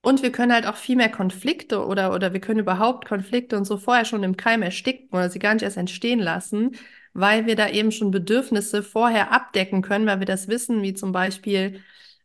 [0.01, 3.65] und wir können halt auch viel mehr Konflikte oder, oder wir können überhaupt Konflikte und
[3.65, 6.75] so vorher schon im Keim ersticken oder sie gar nicht erst entstehen lassen,
[7.13, 11.11] weil wir da eben schon Bedürfnisse vorher abdecken können, weil wir das wissen, wie zum
[11.11, 11.81] Beispiel,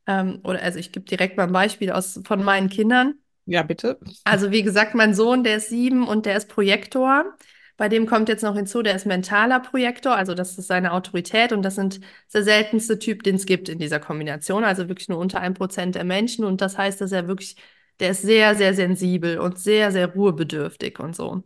[0.07, 3.14] ähm, oder also ich gebe direkt mal ein Beispiel aus von meinen Kindern.
[3.46, 3.98] Ja, bitte.
[4.25, 7.37] Also wie gesagt, mein Sohn, der ist sieben und der ist Projektor.
[7.77, 11.53] Bei dem kommt jetzt noch hinzu, der ist mentaler Projektor, also das ist seine Autorität
[11.53, 12.01] und das sind
[12.33, 15.95] der seltenste Typ, den es gibt in dieser Kombination, also wirklich nur unter ein Prozent
[15.95, 17.57] der Menschen und das heißt, dass er wirklich,
[18.01, 21.43] der ist sehr, sehr sensibel und sehr, sehr ruhebedürftig und so.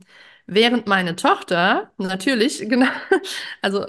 [0.47, 2.87] Während meine Tochter natürlich, genau,
[3.63, 3.85] also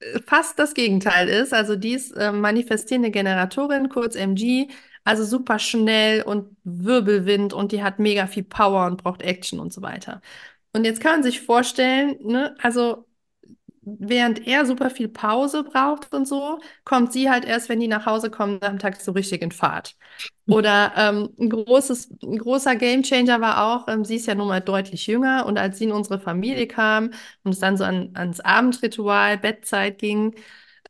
[0.00, 4.68] äh, fast das Gegenteil ist, also die ist äh, manifestierende Generatorin, kurz MG,
[5.04, 9.72] also super schnell und Wirbelwind und die hat mega viel Power und braucht Action und
[9.72, 10.20] so weiter.
[10.72, 13.06] Und jetzt kann man sich vorstellen, ne, also
[13.82, 18.06] während er super viel Pause braucht und so, kommt sie halt erst, wenn die nach
[18.06, 19.96] Hause kommen, am Tag so richtig in Fahrt.
[20.48, 24.60] Oder ähm, ein großes, ein großer Gamechanger war auch, ähm, sie ist ja nun mal
[24.60, 27.12] deutlich jünger und als sie in unsere Familie kam
[27.44, 30.34] und es dann so an, ans Abendritual, Bettzeit ging,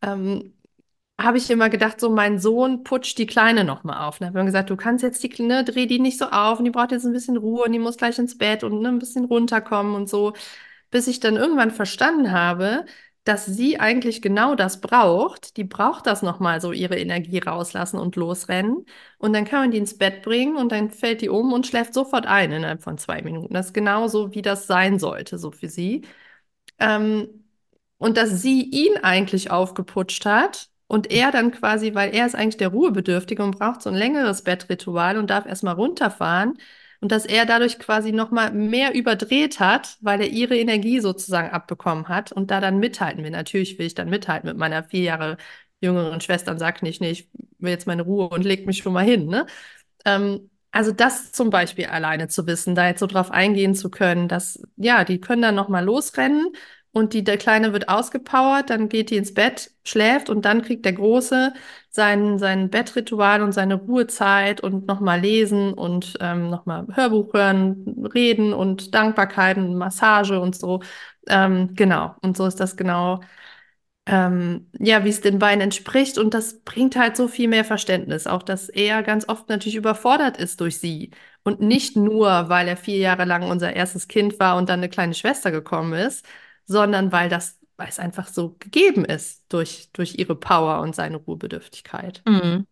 [0.02, 0.54] ähm,
[1.20, 4.18] habe ich immer gedacht, so mein Sohn putscht die Kleine nochmal auf.
[4.18, 6.64] Dann haben wir gesagt, du kannst jetzt die Kleine, dreh die nicht so auf und
[6.64, 8.98] die braucht jetzt ein bisschen Ruhe und die muss gleich ins Bett und ne, ein
[9.00, 10.34] bisschen runterkommen und so.
[10.90, 12.86] Bis ich dann irgendwann verstanden habe,
[13.24, 15.56] dass sie eigentlich genau das braucht.
[15.56, 18.86] Die braucht das nochmal so ihre Energie rauslassen und losrennen.
[19.18, 21.94] Und dann kann man die ins Bett bringen und dann fällt die um und schläft
[21.94, 23.52] sofort ein innerhalb von zwei Minuten.
[23.54, 26.02] Das ist genauso, wie das sein sollte, so für sie.
[26.78, 27.44] Ähm,
[27.98, 32.58] und dass sie ihn eigentlich aufgeputscht hat und er dann quasi, weil er ist eigentlich
[32.58, 36.58] der Ruhebedürftige und braucht so ein längeres Bettritual und darf erstmal runterfahren
[37.00, 42.08] und dass er dadurch quasi nochmal mehr überdreht hat, weil er ihre Energie sozusagen abbekommen
[42.08, 43.30] hat und da dann mithalten will.
[43.30, 45.36] Natürlich will ich dann mithalten mit meiner vier Jahre
[45.80, 48.92] jüngeren Schwester und sage nicht, nee, ich will jetzt meine Ruhe und leg mich schon
[48.92, 49.46] mal hin, ne?
[50.04, 54.28] Ähm, also das zum Beispiel alleine zu wissen, da jetzt so drauf eingehen zu können,
[54.28, 56.48] dass, ja, die können dann nochmal losrennen
[56.92, 60.84] und die, der Kleine wird ausgepowert, dann geht die ins Bett, schläft und dann kriegt
[60.84, 61.52] der Große
[61.90, 68.52] sein, sein Bettritual und seine Ruhezeit und nochmal lesen und ähm, nochmal Hörbuch hören, reden
[68.52, 70.80] und Dankbarkeiten, Massage und so.
[71.28, 73.20] Ähm, genau, und so ist das genau
[74.06, 76.18] ähm, ja, wie es den beiden entspricht.
[76.18, 78.26] Und das bringt halt so viel mehr Verständnis.
[78.26, 81.10] Auch, dass er ganz oft natürlich überfordert ist durch sie.
[81.44, 84.88] Und nicht nur, weil er vier Jahre lang unser erstes Kind war und dann eine
[84.88, 86.24] kleine Schwester gekommen ist,
[86.68, 91.16] sondern weil das, weil es einfach so gegeben ist durch, durch ihre Power und seine
[91.16, 92.22] Ruhebedürftigkeit.
[92.28, 92.66] Mhm.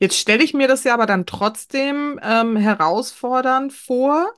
[0.00, 4.32] Jetzt stelle ich mir das ja aber dann trotzdem ähm, herausfordernd vor,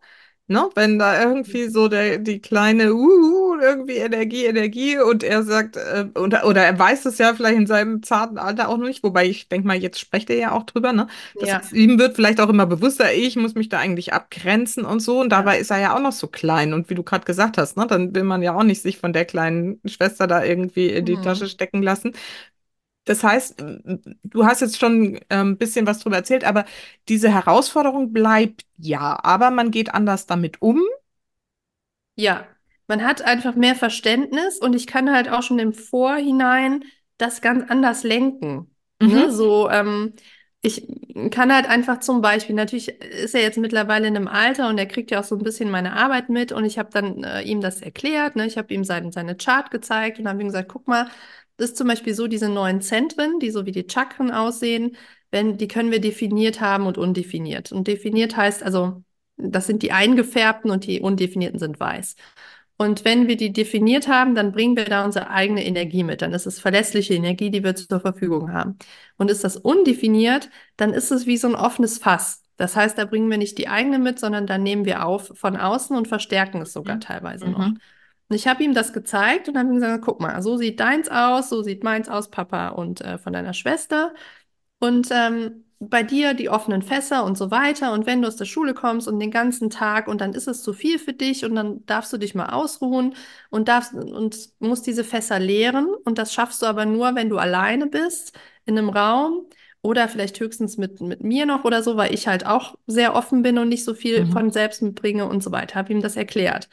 [0.48, 0.68] ne?
[0.74, 6.06] Wenn da irgendwie so der, die kleine uh, irgendwie Energie, Energie und er sagt, äh,
[6.18, 9.26] oder, oder er weiß es ja vielleicht in seinem zarten Alter auch noch nicht, wobei
[9.26, 11.06] ich denke mal, jetzt spricht er ja auch drüber, ne?
[11.38, 14.84] Das Ja, heißt, ihm wird vielleicht auch immer bewusster, ich muss mich da eigentlich abgrenzen
[14.84, 15.20] und so.
[15.20, 16.72] Und dabei ist er ja auch noch so klein.
[16.74, 19.12] Und wie du gerade gesagt hast, ne, dann will man ja auch nicht sich von
[19.12, 21.48] der kleinen Schwester da irgendwie in die Tasche Mhm.
[21.48, 22.12] stecken lassen.
[23.04, 23.64] Das heißt,
[24.22, 26.64] du hast jetzt schon ein bisschen was drüber erzählt, aber
[27.08, 30.80] diese Herausforderung bleibt ja, aber man geht anders damit um.
[32.14, 32.46] Ja,
[32.86, 36.84] man hat einfach mehr Verständnis und ich kann halt auch schon im Vorhinein
[37.16, 38.70] das ganz anders lenken.
[39.00, 39.26] Ne?
[39.28, 39.30] Mhm.
[39.30, 40.12] So, ähm,
[40.64, 40.86] ich
[41.30, 44.86] kann halt einfach zum Beispiel, natürlich ist er jetzt mittlerweile in einem Alter und er
[44.86, 47.60] kriegt ja auch so ein bisschen meine Arbeit mit und ich habe dann äh, ihm
[47.60, 48.46] das erklärt, ne?
[48.46, 51.08] Ich habe ihm sein, seine Chart gezeigt und habe ihm gesagt, guck mal,
[51.56, 54.96] das ist zum Beispiel so diese neuen Zentren, die so wie die Chakren aussehen,
[55.30, 57.72] wenn, die können wir definiert haben und undefiniert.
[57.72, 59.02] Und definiert heißt also,
[59.36, 62.16] das sind die eingefärbten und die undefinierten sind weiß.
[62.76, 66.20] Und wenn wir die definiert haben, dann bringen wir da unsere eigene Energie mit.
[66.22, 68.76] Dann ist es verlässliche Energie, die wir zur Verfügung haben.
[69.16, 72.42] Und ist das undefiniert, dann ist es wie so ein offenes Fass.
[72.56, 75.56] Das heißt, da bringen wir nicht die eigene mit, sondern da nehmen wir auf von
[75.56, 77.58] außen und verstärken es sogar teilweise noch.
[77.58, 77.64] Mhm.
[77.64, 77.80] Und
[78.34, 81.48] ich habe ihm das gezeigt und habe ihm gesagt, guck mal, so sieht deins aus,
[81.48, 84.14] so sieht meins aus, Papa und äh, von deiner Schwester.
[84.80, 87.92] Und ähm, bei dir die offenen Fässer und so weiter.
[87.92, 90.62] Und wenn du aus der Schule kommst und den ganzen Tag und dann ist es
[90.62, 93.14] zu viel für dich und dann darfst du dich mal ausruhen
[93.50, 95.88] und darfst und musst diese Fässer leeren.
[96.04, 99.46] Und das schaffst du aber nur, wenn du alleine bist in einem Raum
[99.82, 103.42] oder vielleicht höchstens mit, mit mir noch oder so, weil ich halt auch sehr offen
[103.42, 104.32] bin und nicht so viel Mhm.
[104.32, 105.74] von selbst mitbringe und so weiter.
[105.76, 106.68] Habe ihm das erklärt.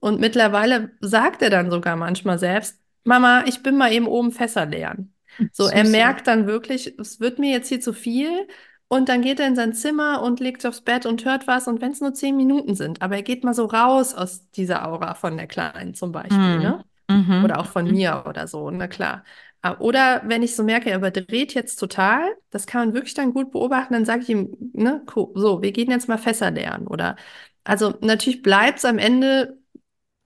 [0.00, 4.66] Und mittlerweile sagt er dann sogar manchmal selbst, Mama, ich bin mal eben oben Fässer
[4.66, 5.14] leeren.
[5.52, 5.90] So, er ja.
[5.90, 8.46] merkt dann wirklich, es wird mir jetzt hier zu viel.
[8.88, 11.68] Und dann geht er in sein Zimmer und legt sich aufs Bett und hört was.
[11.68, 14.86] Und wenn es nur zehn Minuten sind, aber er geht mal so raus aus dieser
[14.88, 16.60] Aura von der Kleinen zum Beispiel, Mhm.
[16.60, 16.84] ne?
[17.08, 17.44] Mhm.
[17.44, 17.90] Oder auch von Mhm.
[17.90, 19.24] mir oder so, na klar.
[19.62, 23.32] Ah, Oder wenn ich so merke, er überdreht jetzt total, das kann man wirklich dann
[23.34, 26.86] gut beobachten, dann sage ich ihm, ne, so, wir gehen jetzt mal Fässer lernen.
[26.86, 27.16] Oder
[27.64, 29.58] also natürlich bleibt es am Ende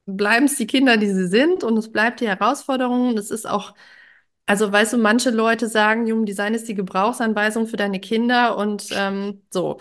[0.05, 3.17] bleiben es die Kinder, die sie sind und es bleibt die Herausforderung.
[3.17, 3.73] Es ist auch,
[4.47, 8.89] also weißt du, manche Leute sagen, Human Design ist die Gebrauchsanweisung für deine Kinder und
[8.91, 9.79] ähm, so.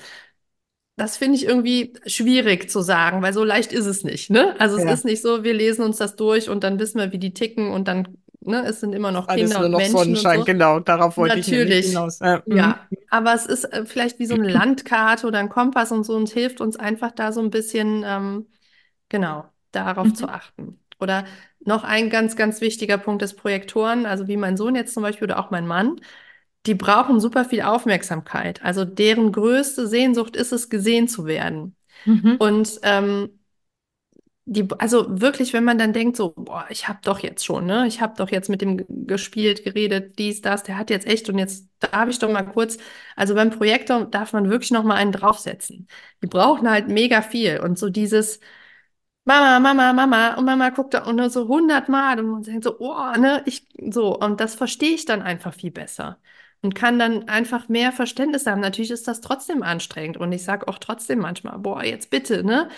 [0.96, 4.54] Das finde ich irgendwie schwierig zu sagen, weil so leicht ist es nicht, ne?
[4.60, 7.10] Also es Ja, ist nicht so, wir lesen uns das durch und dann wissen wir,
[7.12, 9.84] wie die ticken und dann, ne, es sind immer noch alles Kinder nur und noch
[9.84, 10.44] Menschen und Sonnenschein, so.
[10.44, 12.18] genau, darauf wollte ich Natürlich, hinaus.
[12.20, 12.42] Ja.
[12.46, 12.74] Mhm.
[12.74, 12.88] ja.
[13.10, 16.30] Aber es ist äh, vielleicht wie so eine Landkarte oder ein Kompass und so und
[16.30, 18.48] hilft uns einfach da so ein bisschen, ähm,
[19.10, 20.30] Genau, darauf zu Mhm.
[20.30, 20.80] achten.
[21.00, 21.24] Oder
[21.60, 25.24] noch ein ganz, ganz wichtiger Punkt ist Projektoren, also wie mein Sohn jetzt zum Beispiel
[25.26, 26.00] oder auch mein Mann,
[26.66, 28.62] die brauchen super viel Aufmerksamkeit.
[28.64, 31.76] Also deren größte Sehnsucht ist es, gesehen zu werden.
[32.06, 32.38] Mhm.
[32.38, 33.30] Und ähm,
[34.46, 37.86] die, also wirklich, wenn man dann denkt, so, boah, ich habe doch jetzt schon, ne?
[37.86, 41.38] Ich habe doch jetzt mit dem gespielt, geredet, dies, das, der hat jetzt echt und
[41.38, 42.76] jetzt darf ich doch mal kurz.
[43.16, 45.88] Also beim Projektor darf man wirklich noch mal einen draufsetzen.
[46.22, 48.38] Die brauchen halt mega viel und so dieses
[49.24, 50.34] Mama, Mama, Mama.
[50.34, 53.66] Und Mama guckt da und nur so hundertmal und man denkt so, oh, ne, ich
[53.90, 54.18] so.
[54.18, 56.18] Und das verstehe ich dann einfach viel besser
[56.62, 58.60] und kann dann einfach mehr Verständnis haben.
[58.60, 62.68] Natürlich ist das trotzdem anstrengend und ich sage auch trotzdem manchmal, boah, jetzt bitte, ne,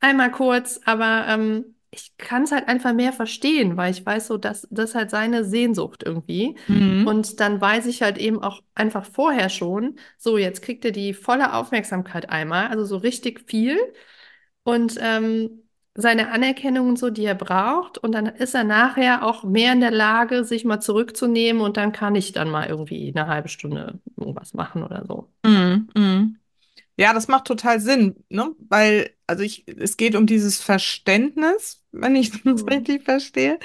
[0.00, 4.38] einmal kurz, aber ähm, ich kann es halt einfach mehr verstehen, weil ich weiß so,
[4.38, 6.56] dass das ist halt seine Sehnsucht irgendwie.
[6.68, 7.06] Mhm.
[7.06, 11.12] und dann weiß ich halt eben auch einfach vorher schon, so jetzt kriegt er die
[11.12, 13.76] volle Aufmerksamkeit einmal, also so richtig viel.
[14.64, 15.61] Und ähm,
[15.94, 17.98] seine Anerkennung und so, die er braucht.
[17.98, 21.92] Und dann ist er nachher auch mehr in der Lage, sich mal zurückzunehmen und dann
[21.92, 25.28] kann ich dann mal irgendwie eine halbe Stunde irgendwas machen oder so.
[25.44, 25.88] Mhm.
[25.96, 26.38] Mhm.
[26.98, 28.54] Ja, das macht total Sinn, ne?
[28.68, 32.68] Weil, also ich, es geht um dieses Verständnis, wenn ich das Hm.
[32.68, 33.58] richtig verstehe.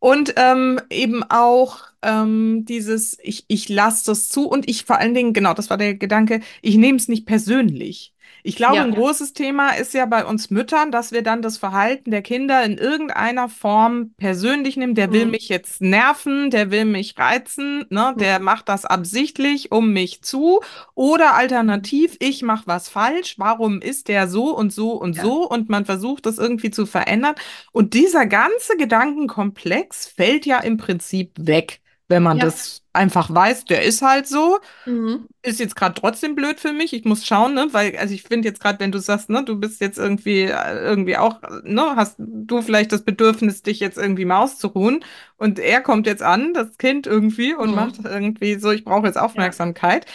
[0.00, 5.14] Und ähm, eben auch ähm, dieses, ich, ich lasse das zu und ich vor allen
[5.14, 8.14] Dingen, genau, das war der Gedanke, ich nehme es nicht persönlich.
[8.46, 8.82] Ich glaube, Ja.
[8.84, 12.62] ein großes Thema ist ja bei uns Müttern, dass wir dann das Verhalten der Kinder
[12.62, 14.94] in irgendeiner Form persönlich nehmen.
[14.94, 15.32] Der will Mhm.
[15.32, 18.14] mich jetzt nerven, der will mich reizen, ne?
[18.18, 18.44] Der Mhm.
[18.44, 20.60] macht das absichtlich um mich zu.
[20.94, 23.34] Oder alternativ, ich mache was falsch.
[23.38, 25.22] Warum ist der so und so und Ja.
[25.22, 25.48] so?
[25.48, 27.34] Und man versucht das irgendwie zu verändern.
[27.72, 32.46] Und dieser ganze Gedankenkomplex fällt ja im Prinzip weg, wenn man Ja.
[32.46, 35.26] das einfach weiß, der ist halt so Mhm.
[35.42, 36.92] ist jetzt gerade trotzdem blöd für mich.
[36.92, 39.56] Ich muss schauen, ne, weil, also ich finde jetzt gerade, wenn du sagst, ne, du
[39.60, 44.24] bist jetzt irgendwie, äh, irgendwie auch, ne, hast du vielleicht das Bedürfnis, dich jetzt irgendwie
[44.24, 45.04] mal auszuruhen
[45.36, 48.04] und er kommt jetzt an, das Kind irgendwie und macht Mhm.
[48.04, 49.22] irgendwie so, ich brauche jetzt Ja.
[49.24, 50.06] Aufmerksamkeit.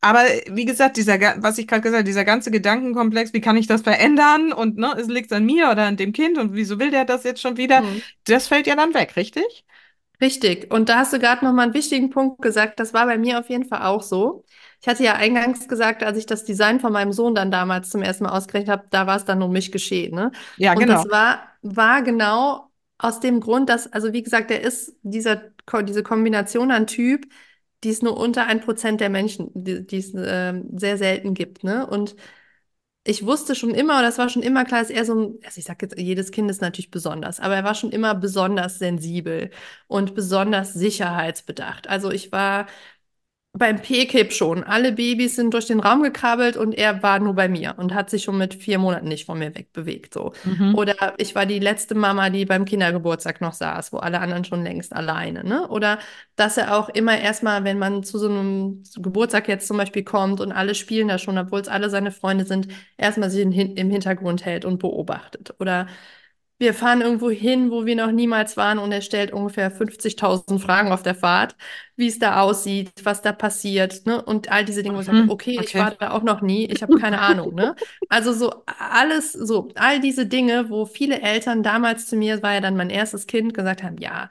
[0.00, 3.66] Aber wie gesagt, dieser, was ich gerade gesagt habe, dieser ganze Gedankenkomplex, wie kann ich
[3.66, 6.90] das verändern und ne, es liegt an mir oder an dem Kind und wieso will
[6.90, 7.82] der das jetzt schon wieder?
[7.82, 8.02] Mhm.
[8.24, 9.64] Das fällt ja dann weg, richtig?
[10.20, 10.72] Richtig.
[10.72, 12.78] Und da hast du gerade noch mal einen wichtigen Punkt gesagt.
[12.80, 14.44] Das war bei mir auf jeden Fall auch so.
[14.80, 18.02] Ich hatte ja eingangs gesagt, als ich das Design von meinem Sohn dann damals zum
[18.02, 20.30] ersten Mal ausgerechnet habe, da war es dann um mich geschehen, ne?
[20.56, 21.04] Ja, Und genau.
[21.04, 25.42] das war, war genau aus dem Grund, dass, also wie gesagt, der ist dieser,
[25.84, 27.26] diese Kombination an Typ,
[27.82, 31.64] die es nur unter ein Prozent der Menschen, die, die es ähm, sehr selten gibt,
[31.64, 31.86] ne?
[31.86, 32.14] Und
[33.06, 35.58] ich wusste schon immer, oder es war schon immer klar, dass er so ein, also
[35.58, 39.50] ich sag jetzt, jedes Kind ist natürlich besonders, aber er war schon immer besonders sensibel
[39.88, 41.88] und besonders sicherheitsbedacht.
[41.88, 42.66] Also ich war
[43.56, 44.64] beim P-Kip schon.
[44.64, 48.10] Alle Babys sind durch den Raum gekrabbelt und er war nur bei mir und hat
[48.10, 50.12] sich schon mit vier Monaten nicht von mir wegbewegt.
[50.12, 50.32] So.
[50.42, 50.74] Mhm.
[50.74, 54.64] Oder ich war die letzte Mama, die beim Kindergeburtstag noch saß, wo alle anderen schon
[54.64, 55.44] längst alleine.
[55.44, 55.68] Ne?
[55.68, 56.00] Oder
[56.34, 60.40] dass er auch immer erstmal, wenn man zu so einem Geburtstag jetzt zum Beispiel kommt
[60.40, 63.52] und alle spielen da schon, obwohl es alle seine Freunde sind, erstmal sich im
[63.90, 65.54] Hintergrund hält und beobachtet.
[65.60, 65.86] Oder
[66.64, 70.92] wir fahren irgendwo hin, wo wir noch niemals waren und er stellt ungefähr 50.000 Fragen
[70.92, 71.56] auf der Fahrt,
[71.96, 74.22] wie es da aussieht, was da passiert, ne?
[74.24, 75.28] Und all diese Dinge, wo ich sage, Mhm.
[75.28, 75.78] okay, ich Okay.
[75.78, 77.76] war da auch noch nie, ich habe keine Ahnung, ne?
[78.08, 82.60] Also so alles, so all diese Dinge, wo viele Eltern damals zu mir, war ja
[82.60, 84.28] dann mein erstes Kind, gesagt haben, ja,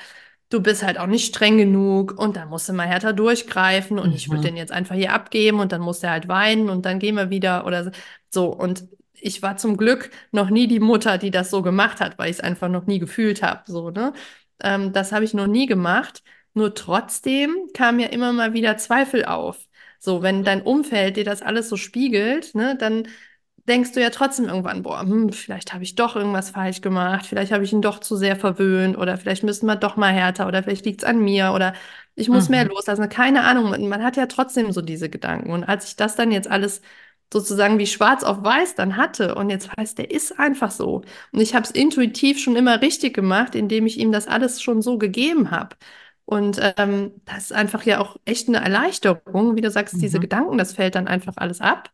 [0.49, 4.13] du bist halt auch nicht streng genug und da musst du mal härter durchgreifen und
[4.13, 4.49] ich würde Mhm.
[4.49, 7.29] den jetzt einfach hier abgeben und dann muss er halt weinen und dann gehen wir
[7.29, 7.91] wieder oder so.
[8.29, 8.85] So, und
[9.23, 12.37] ich war zum Glück noch nie die Mutter, die das so gemacht hat, weil ich
[12.37, 13.63] es einfach noch nie gefühlt habe.
[13.71, 14.13] So, ne?
[14.61, 16.23] Ähm, das habe ich noch nie gemacht.
[16.53, 19.67] Nur trotzdem kamen ja immer mal wieder Zweifel auf.
[19.99, 23.07] So, wenn dein Umfeld dir das alles so spiegelt, ne, dann
[23.67, 27.51] denkst du ja trotzdem irgendwann, boah, hm, vielleicht habe ich doch irgendwas falsch gemacht, vielleicht
[27.53, 30.63] habe ich ihn doch zu sehr verwöhnt oder vielleicht müssen wir doch mal härter oder
[30.63, 31.73] vielleicht liegt es an mir oder
[32.15, 32.67] ich muss mehr Mhm.
[32.67, 33.07] loslassen.
[33.09, 35.51] Keine Ahnung, man, man hat ja trotzdem so diese Gedanken.
[35.51, 36.81] Und als ich das dann jetzt alles
[37.33, 41.03] sozusagen wie schwarz auf weiß dann hatte und jetzt weiß, der ist einfach so.
[41.33, 44.81] Und ich habe es intuitiv schon immer richtig gemacht, indem ich ihm das alles schon
[44.81, 45.75] so gegeben habe.
[46.25, 50.21] Und ähm, das ist einfach ja auch echt eine Erleichterung, wie du sagst, diese Mhm.
[50.21, 51.91] Gedanken, das fällt dann einfach alles ab,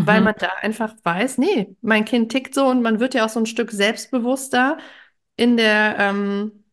[0.00, 0.22] weil Mhm.
[0.22, 3.40] man da einfach weiß, nee, mein Kind tickt so und man wird ja auch so
[3.40, 4.78] ein Stück selbstbewusster
[5.36, 6.64] in der ähm,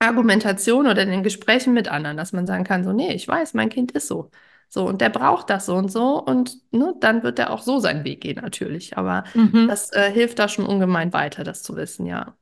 [0.00, 3.54] Argumentation oder in den Gesprächen mit anderen, dass man sagen kann, so, nee, ich weiß,
[3.54, 4.30] mein Kind ist so.
[4.68, 7.78] So, und der braucht das so und so und ne, dann wird er auch so
[7.80, 8.96] seinen Weg gehen, natürlich.
[8.98, 9.66] Aber Mhm.
[9.66, 12.36] das äh, hilft da schon ungemein weiter, das zu wissen, ja.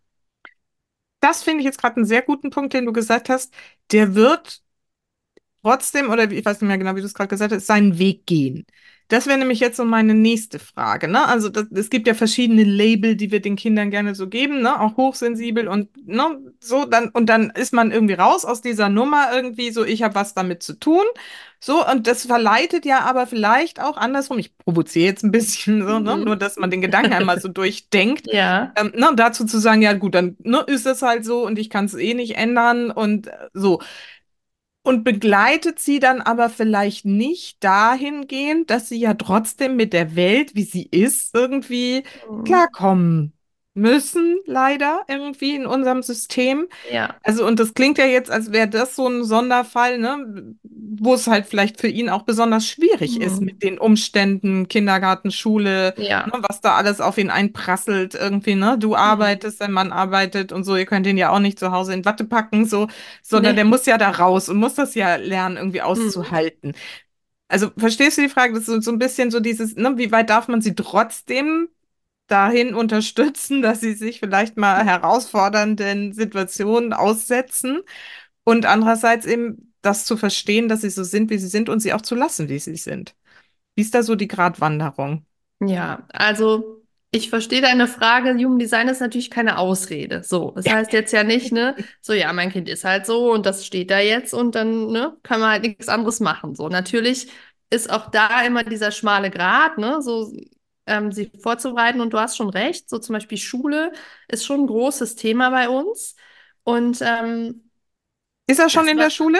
[1.20, 3.52] Das finde ich jetzt gerade einen sehr guten Punkt, den du gesagt hast.
[3.92, 4.62] Der wird
[5.66, 8.26] trotzdem, oder ich weiß nicht mehr genau, wie du es gerade gesagt hast, seinen Weg
[8.26, 8.66] gehen.
[9.08, 11.28] Das wäre nämlich jetzt so meine nächste Frage, ne?
[11.28, 14.80] Also das, es gibt ja verschiedene Label, die wir den Kindern gerne so geben, ne?
[14.80, 19.28] Auch hochsensibel und ne, so dann und dann ist man irgendwie raus aus dieser Nummer
[19.32, 21.04] irgendwie so, ich habe was damit zu tun.
[21.60, 24.38] So und das verleitet ja aber vielleicht auch andersrum.
[24.38, 26.16] Ich provoziere jetzt ein bisschen so, ne?
[26.18, 26.40] Nur Mhm.
[26.40, 28.26] dass man den Gedanken einmal so durchdenkt.
[28.32, 31.58] Ja, Ähm, ne, dazu zu sagen, ja gut, dann ne, ist es halt so und
[31.58, 33.80] ich kann es eh nicht ändern und äh, so.
[34.86, 40.54] Und begleitet sie dann aber vielleicht nicht dahingehend, dass sie ja trotzdem mit der Welt,
[40.54, 42.44] wie sie ist, irgendwie Mhm.
[42.44, 43.35] klarkommen
[43.76, 46.68] müssen, leider irgendwie in unserem System.
[46.82, 51.14] ja, Also, und das klingt ja jetzt, als wäre das so ein Sonderfall, ne, wo
[51.14, 53.42] es halt vielleicht für ihn auch besonders schwierig ist Mhm.
[53.42, 58.78] mit den Umständen, Kindergarten, Schule, ja, ne, was da alles auf ihn einprasselt irgendwie, ne?
[58.78, 59.36] Du Mhm.
[59.36, 62.04] arbeitest, dein Mann arbeitet und so, ihr könnt ihn ja auch nicht zu Hause in
[62.04, 62.88] Watte packen, so,
[63.22, 63.66] sondern der nee.
[63.66, 66.16] muss ja da raus und muss das ja lernen, irgendwie Mhm.
[66.22, 66.74] auszuhalten.
[67.48, 68.52] Also, verstehst du die Frage?
[68.54, 71.68] Das ist so, so ein bisschen so dieses, ne, wie weit darf man sie trotzdem
[72.26, 77.80] dahin unterstützen, dass sie sich vielleicht mal herausfordernden Situationen aussetzen
[78.44, 81.92] und andererseits eben das zu verstehen, dass sie so sind, wie sie sind und sie
[81.94, 83.16] auch zu lassen, wie sie sind.
[83.76, 85.26] Wie ist da so die Gratwanderung?
[85.60, 88.32] Ja, also ich verstehe deine Frage.
[88.32, 90.22] Jugenddesign ist natürlich keine Ausrede.
[90.22, 93.46] So, das heißt jetzt ja nicht, ne, so ja, mein Kind ist halt so und
[93.46, 96.54] das steht da jetzt und dann, ne, kann man halt nichts anderes machen.
[96.54, 97.30] So, natürlich
[97.70, 100.30] ist auch da immer dieser schmale Grat, ne, so
[100.86, 102.00] ähm, sie vorzubereiten.
[102.00, 103.92] Und du hast schon recht, so zum Beispiel Schule
[104.28, 106.16] ist schon ein großes Thema bei uns.
[106.64, 107.70] Und ähm,
[108.48, 109.38] Ist er schon in war, der Schule?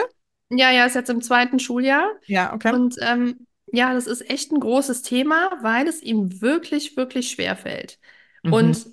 [0.51, 2.09] ja, ja, ist jetzt im zweiten Schuljahr.
[2.27, 2.73] Ja, okay.
[2.73, 7.55] Und ähm, ja, das ist echt ein großes Thema, weil es ihm wirklich, wirklich schwer
[7.55, 7.99] fällt.
[8.43, 8.47] Mhm.
[8.49, 8.87] Und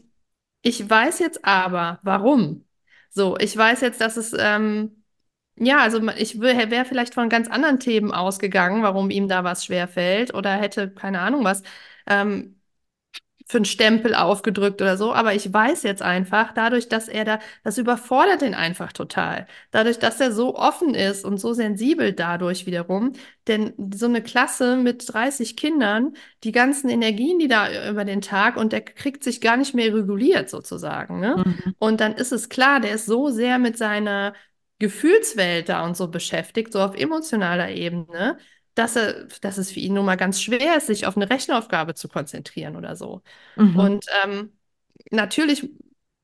[0.62, 2.66] ich weiß jetzt aber, warum.
[3.10, 5.04] So, ich weiß jetzt, dass es, ähm,
[5.56, 9.88] ja, also ich wäre vielleicht von ganz anderen Themen ausgegangen, warum ihm da was schwer
[9.88, 11.62] fällt oder hätte keine Ahnung was.
[12.06, 12.56] Ähm,
[13.46, 17.38] für einen Stempel aufgedrückt oder so, aber ich weiß jetzt einfach, dadurch, dass er da,
[17.62, 19.46] das überfordert ihn einfach total.
[19.70, 23.12] Dadurch, dass er so offen ist und so sensibel dadurch wiederum,
[23.46, 28.56] denn so eine Klasse mit 30 Kindern, die ganzen Energien, die da über den Tag
[28.56, 31.42] und der kriegt sich gar nicht mehr reguliert sozusagen, ne?
[31.44, 31.74] Mhm.
[31.78, 34.32] Und dann ist es klar, der ist so sehr mit seiner
[34.78, 38.38] Gefühlswelt da und so beschäftigt, so auf emotionaler Ebene,
[38.74, 41.94] dass er, dass es für ihn nun mal ganz schwer ist, sich auf eine Rechenaufgabe
[41.94, 43.22] zu konzentrieren oder so.
[43.56, 43.78] Mhm.
[43.78, 44.52] Und ähm,
[45.10, 45.68] natürlich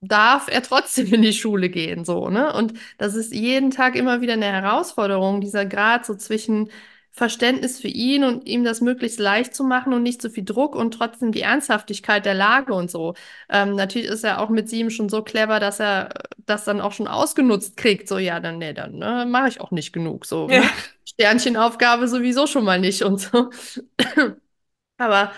[0.01, 2.53] darf er trotzdem in die Schule gehen, so, ne?
[2.55, 6.71] Und das ist jeden Tag immer wieder eine Herausforderung, dieser Grad so zwischen
[7.13, 10.75] Verständnis für ihn und ihm das möglichst leicht zu machen und nicht so viel Druck
[10.77, 13.15] und trotzdem die Ernsthaftigkeit der Lage und so.
[13.49, 16.11] Ähm, natürlich ist er auch mit sieben schon so clever, dass er
[16.47, 18.09] das dann auch schon ausgenutzt kriegt.
[18.09, 20.25] So, ja, dann, nee, dann ne, mache ich auch nicht genug.
[20.27, 20.63] So, Ja.
[20.63, 20.71] ne?
[21.05, 23.51] Sternchenaufgabe sowieso schon mal nicht und so.
[24.99, 25.33] Aber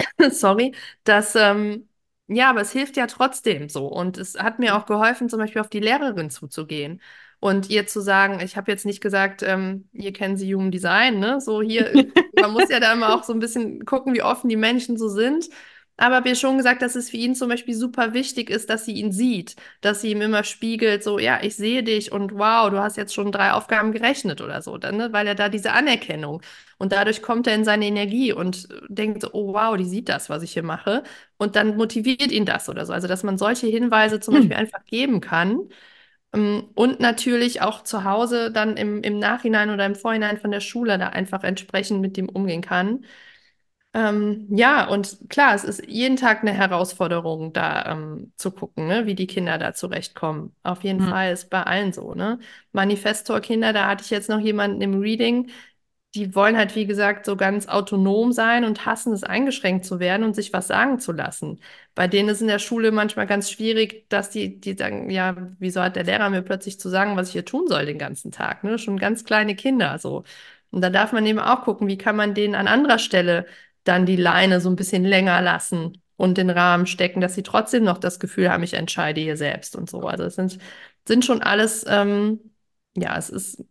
[0.30, 1.88] sorry, das, ähm,
[2.28, 3.86] ja, aber es hilft ja trotzdem so.
[3.88, 7.02] Und es hat mir auch geholfen, zum Beispiel auf die Lehrerin zuzugehen
[7.42, 11.18] und ihr zu sagen, ich habe jetzt nicht gesagt, ähm, ihr kennen Sie Human Design,
[11.18, 11.40] ne?
[11.40, 11.90] So hier,
[12.40, 15.08] man muss ja da immer auch so ein bisschen gucken, wie offen die Menschen so
[15.08, 15.48] sind.
[15.96, 18.92] Aber ihr schon gesagt, dass es für ihn zum Beispiel super wichtig ist, dass sie
[18.92, 22.78] ihn sieht, dass sie ihm immer spiegelt, so, ja, ich sehe dich und wow, du
[22.78, 25.12] hast jetzt schon drei Aufgaben gerechnet oder so, dann, ne?
[25.12, 26.42] Weil er da diese Anerkennung
[26.78, 30.30] und dadurch kommt er in seine Energie und denkt so, oh wow, die sieht das,
[30.30, 31.02] was ich hier mache.
[31.38, 32.92] Und dann motiviert ihn das oder so.
[32.92, 35.68] Also, dass man solche Hinweise zum Beispiel einfach geben kann.
[36.34, 40.60] Ähm, Und natürlich auch zu Hause dann im, im Nachhinein oder im Vorhinein von der
[40.60, 43.04] Schule da einfach entsprechend mit dem umgehen kann.
[43.94, 49.06] Ähm, ja, und klar, es ist jeden Tag eine Herausforderung, da ähm, zu gucken, ne,
[49.06, 50.56] wie die Kinder da zurechtkommen.
[50.62, 51.02] Auf jeden Mhm.
[51.02, 52.38] Fall ist bei allen so, ne?
[52.72, 55.50] Manifestor-Kinder, da hatte ich jetzt noch jemanden im Reading,
[56.14, 60.24] die wollen halt, wie gesagt, so ganz autonom sein und hassen es, eingeschränkt zu werden
[60.24, 61.58] und sich was sagen zu lassen.
[61.94, 65.80] Bei denen ist in der Schule manchmal ganz schwierig, dass die, die sagen, ja, wieso
[65.82, 68.62] hat der Lehrer mir plötzlich zu sagen, was ich hier tun soll den ganzen Tag,
[68.62, 68.78] ne?
[68.78, 70.24] Schon ganz kleine Kinder so.
[70.70, 73.46] Und da darf man eben auch gucken, wie kann man denen an anderer Stelle
[73.84, 77.84] dann die Leine so ein bisschen länger lassen und den Rahmen stecken, dass sie trotzdem
[77.84, 80.02] noch das Gefühl haben, ich entscheide hier selbst und so.
[80.02, 80.58] Also es sind,
[81.06, 82.40] sind schon alles, ähm,
[82.96, 83.64] ja, es ist,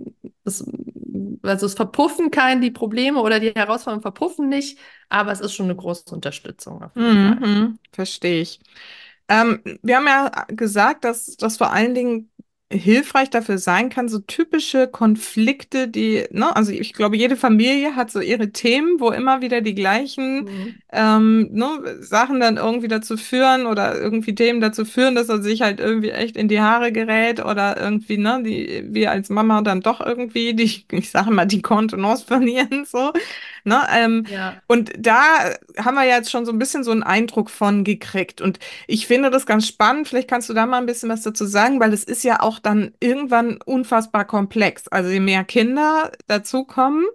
[0.46, 0.66] es,
[1.44, 5.68] also es verpuffen kein die Probleme oder die Herausforderungen verpuffen nicht, aber es ist schon
[5.68, 6.90] eine große Unterstützung.
[6.96, 7.80] Mhm.
[7.92, 8.60] Verstehe ich.
[9.28, 12.32] Ähm, wir haben ja gesagt, dass das vor allen Dingen
[12.72, 18.12] hilfreich dafür sein kann, so typische Konflikte, die, ne, also ich glaube, jede Familie hat
[18.12, 20.82] so ihre Themen, wo immer wieder die gleichen Mhm.
[20.92, 25.62] ähm, ne, Sachen dann irgendwie dazu führen oder irgendwie Themen dazu führen, dass er sich
[25.62, 29.82] halt irgendwie echt in die Haare gerät oder irgendwie, ne, die wir als Mama dann
[29.82, 33.12] doch irgendwie die, ich sage mal, die Kontenance verlieren, so,
[33.64, 34.56] ne, ähm, Ja.
[34.68, 35.22] und da
[35.78, 38.42] haben wir ja jetzt schon so ein bisschen so einen Eindruck von gekriegt.
[38.42, 40.08] Und ich finde das ganz spannend.
[40.08, 42.60] Vielleicht kannst du da mal ein bisschen was dazu sagen, weil es ist ja auch
[42.60, 44.88] dann irgendwann unfassbar komplex.
[44.88, 47.06] Also je mehr Kinder dazukommen,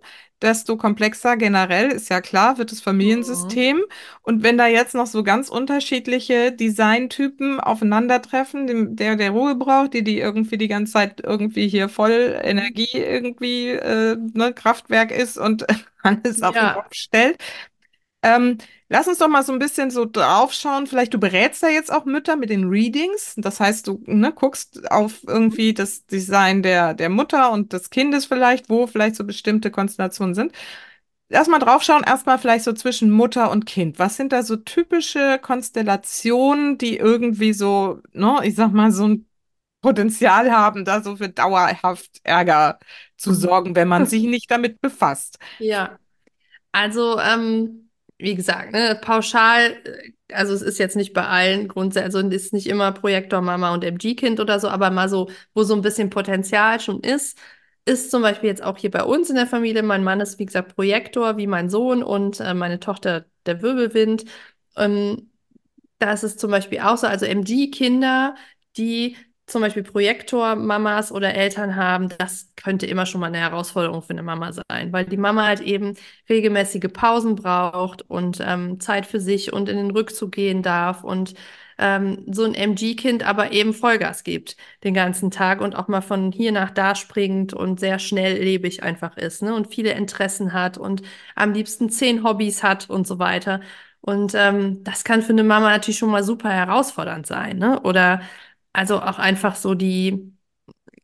[0.42, 3.60] desto komplexer generell, ist ja klar, wird das Mhm.
[3.60, 3.82] Familiensystem.
[4.22, 9.94] Und wenn da jetzt noch so ganz unterschiedliche Designtypen aufeinandertreffen, dem, der, der Ruhe braucht,
[9.94, 12.42] die, die irgendwie die ganze Zeit irgendwie hier voll Mhm.
[12.42, 15.66] Energie irgendwie, äh, ne, Kraftwerk ist und
[16.02, 16.72] alles auf den Ja.
[16.72, 17.38] Kopf stellt.
[18.22, 18.58] Ähm,
[18.88, 20.86] lass uns doch mal so ein bisschen so draufschauen.
[20.86, 23.34] Vielleicht du berätst ja jetzt auch Mütter mit den Readings.
[23.36, 28.26] Das heißt, du ne, guckst auf irgendwie das Design der, der Mutter und des Kindes
[28.26, 30.52] vielleicht, wo vielleicht so bestimmte Konstellationen sind.
[31.28, 33.98] Lass mal draufschauen, erstmal vielleicht so zwischen Mutter und Kind.
[33.98, 39.26] Was sind da so typische Konstellationen, die irgendwie so, ne, ich sag mal, so ein
[39.82, 42.78] Potenzial haben, da so für dauerhaft Ärger
[43.16, 43.34] zu Mhm.
[43.34, 45.38] sorgen, wenn man sich nicht damit befasst?
[45.58, 45.98] Ja.
[46.72, 47.85] Also, ähm,
[48.18, 52.44] wie gesagt, ne, pauschal, äh, also es ist jetzt nicht bei allen grundsätzlich, also es
[52.46, 55.82] ist nicht immer Projektor Mama und MG-Kind oder so, aber mal so, wo so ein
[55.82, 57.38] bisschen Potenzial schon ist,
[57.84, 59.82] ist zum Beispiel jetzt auch hier bei uns in der Familie.
[59.82, 64.24] Mein Mann ist, wie gesagt, Projektor, wie mein Sohn und äh, meine Tochter der Wirbelwind.
[64.76, 65.30] Ähm,
[65.98, 68.34] da ist es zum Beispiel auch so, also MG-Kinder,
[68.76, 69.16] die
[69.46, 74.22] zum Beispiel Projektor-Mamas oder Eltern haben, das könnte immer schon mal eine Herausforderung für eine
[74.24, 75.94] Mama sein, weil die Mama halt eben
[76.28, 81.34] regelmäßige Pausen braucht und ähm, Zeit für sich und in den Rückzug gehen darf und
[81.78, 86.32] ähm, so ein MG-Kind aber eben Vollgas gibt den ganzen Tag und auch mal von
[86.32, 89.54] hier nach da springt und sehr schnelllebig einfach ist ne?
[89.54, 91.02] und viele Interessen hat und
[91.34, 93.60] am liebsten zehn Hobbys hat und so weiter.
[94.00, 97.58] Und ähm, das kann für eine Mama natürlich schon mal super herausfordernd sein.
[97.58, 97.80] Ne?
[97.82, 98.20] Oder
[98.76, 100.32] also auch einfach so die,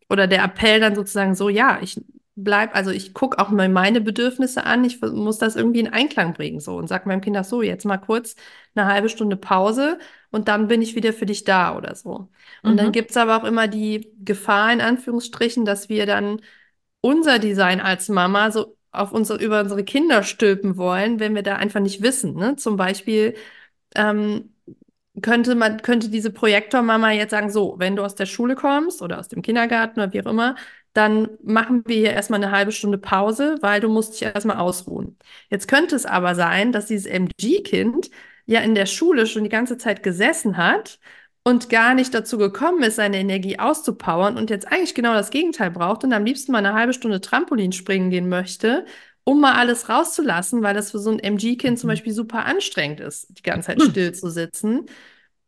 [0.09, 2.01] oder der Appell dann sozusagen so, ja, ich
[2.35, 6.33] bleib, also ich gucke auch mal meine Bedürfnisse an, ich muss das irgendwie in Einklang
[6.33, 8.37] bringen so und sag meinem Kind auch so, jetzt mal kurz
[8.75, 9.99] eine halbe Stunde Pause
[10.31, 12.29] und dann bin ich wieder für dich da oder so.
[12.63, 12.77] Und mhm.
[12.79, 16.41] dann gibt's aber auch immer die Gefahr in Anführungsstrichen, dass wir dann
[17.01, 21.57] unser Design als Mama so auf unsere, über unsere Kinder stülpen wollen, wenn wir da
[21.57, 22.35] einfach nicht wissen.
[22.35, 22.57] Ne?
[22.57, 23.35] Zum Beispiel
[23.95, 24.52] ähm,
[25.21, 29.19] könnte man, könnte diese Projektormama jetzt sagen, so, wenn du aus der Schule kommst oder
[29.19, 30.57] aus dem Kindergarten oder wie auch immer,
[30.95, 35.19] dann machen wir hier erstmal eine halbe Stunde Pause, weil du musst dich erstmal ausruhen.
[35.51, 38.11] Jetzt könnte es aber sein, dass dieses MG-Kind
[38.47, 40.99] ja in der Schule schon die ganze Zeit gesessen hat
[41.45, 45.71] und gar nicht dazu gekommen ist, seine Energie auszupowern und jetzt eigentlich genau das Gegenteil
[45.71, 48.85] braucht und am liebsten mal eine halbe Stunde Trampolin springen gehen möchte,
[49.25, 51.93] um mal alles rauszulassen, weil das für so ein MG-Kind zum mhm.
[51.93, 53.91] Beispiel super anstrengend ist, die ganze Zeit hm.
[53.91, 54.87] still zu sitzen.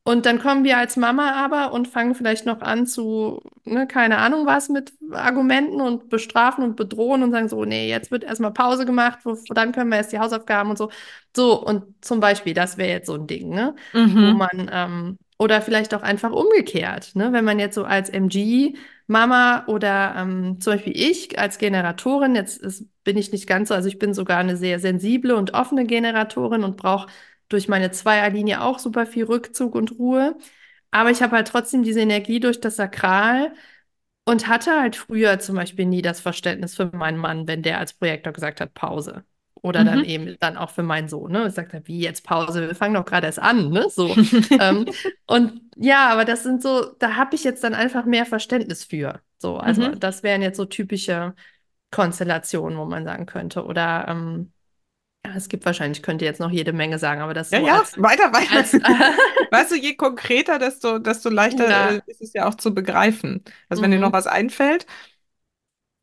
[0.07, 4.19] Und dann kommen wir als Mama aber und fangen vielleicht noch an zu, ne, keine
[4.19, 8.53] Ahnung was, mit Argumenten und bestrafen und bedrohen und sagen so, nee, jetzt wird erstmal
[8.53, 10.91] Pause gemacht, wo, dann können wir erst die Hausaufgaben und so.
[11.35, 13.75] So, und zum Beispiel, das wäre jetzt so ein Ding, ne?
[13.95, 14.15] Mhm.
[14.15, 17.33] Wo man, ähm, oder vielleicht auch einfach umgekehrt, ne?
[17.33, 18.75] Wenn man jetzt so als MG
[19.07, 23.75] Mama oder ähm, zum Beispiel ich als Generatorin, jetzt ist, bin ich nicht ganz so,
[23.75, 27.09] also ich bin sogar eine sehr sensible und offene Generatorin und brauche
[27.49, 30.37] durch meine Zweierlinie auch super viel Rückzug und Ruhe.
[30.91, 33.53] Aber ich habe halt trotzdem diese Energie durch das Sakral
[34.27, 37.93] und hatte halt früher zum Beispiel nie das Verständnis für meinen Mann, wenn der als
[37.95, 39.25] Projektor gesagt hat, Pause.
[39.65, 39.87] Oder mhm.
[39.87, 41.47] dann eben dann auch für meinen Sohn, ne?
[41.47, 42.61] Ich sagte, wie jetzt Pause?
[42.61, 43.87] Wir fangen doch gerade erst an, ne?
[43.89, 44.15] So.
[44.61, 44.85] ähm,
[45.27, 49.23] und ja, aber das sind so, da habe ich jetzt dann einfach mehr Verständnis für.
[49.39, 50.01] So, also mhm.
[50.01, 51.35] das wären jetzt so typische
[51.91, 53.65] Konstellationen, wo man sagen könnte.
[53.65, 54.53] Oder ähm,
[55.35, 58.03] es gibt wahrscheinlich, könnte jetzt noch jede Menge sagen, aber das Ja, so ja, als,
[58.03, 58.57] weiter, weiter.
[58.57, 58.75] Als,
[59.51, 61.91] weißt du, je konkreter, desto, desto leichter ja.
[61.93, 63.43] Äh, ist es ja auch zu begreifen.
[63.71, 63.95] Also wenn mhm.
[63.95, 64.85] dir noch was einfällt.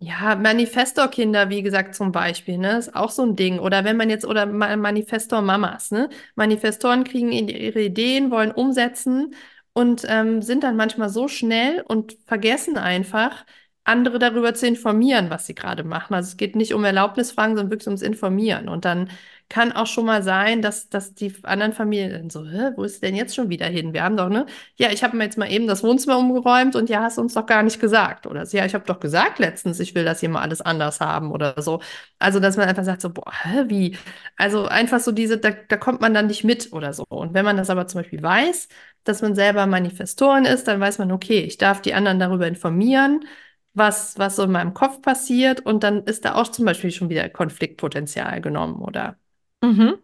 [0.04, 3.60] Ja, Manifestor-Kinder, wie gesagt, zum Beispiel, ne, ist auch so ein Ding.
[3.60, 6.10] Oder wenn man jetzt, oder Manifestor-Mamas, ne?
[6.34, 9.36] Manifestoren kriegen ihre Ideen, wollen umsetzen
[9.74, 13.46] und ähm, sind dann manchmal so schnell und vergessen einfach,
[13.84, 16.14] andere darüber zu informieren, was sie gerade machen.
[16.14, 18.70] Also es geht nicht um Erlaubnisfragen, sondern wirklich ums Informieren.
[18.70, 19.10] Und dann
[19.50, 23.16] kann auch schon mal sein, dass, dass die anderen Familien so, Hä, wo ist denn
[23.16, 23.92] jetzt schon wieder hin?
[23.92, 24.46] Wir haben doch, ne?
[24.78, 27.46] Ja, ich habe mir jetzt mal eben das Wohnzimmer umgeräumt und ja, hast uns doch
[27.46, 28.28] gar nicht gesagt.
[28.28, 31.32] Oder ja, ich habe doch gesagt letztens, ich will das hier mal alles anders haben
[31.32, 31.82] oder so.
[32.20, 33.98] Also, dass man einfach sagt so, boah, hä, wie?
[34.38, 37.04] Also einfach so diese, da, da kommt man dann nicht mit oder so.
[37.10, 38.70] Und wenn man das aber zum Beispiel weiß,
[39.04, 43.26] dass man selber Manifestorin ist, dann weiß man, okay, ich darf die anderen darüber informieren
[43.74, 47.10] was, was so in meinem Kopf passiert und dann ist da auch zum Beispiel schon
[47.10, 49.18] wieder Konfliktpotenzial genommen, oder?
[49.62, 50.00] Mhm.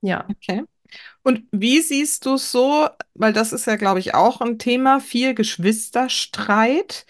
[0.00, 0.26] Ja.
[0.28, 0.64] Okay.
[1.22, 5.00] Und wie siehst du es so, weil das ist ja, glaube ich, auch ein Thema,
[5.00, 7.06] viel Geschwisterstreit.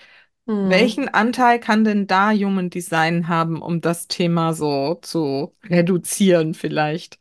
[0.46, 0.70] Mhm.
[0.70, 7.18] Welchen Anteil kann denn da Human Design haben, um das Thema so zu reduzieren vielleicht?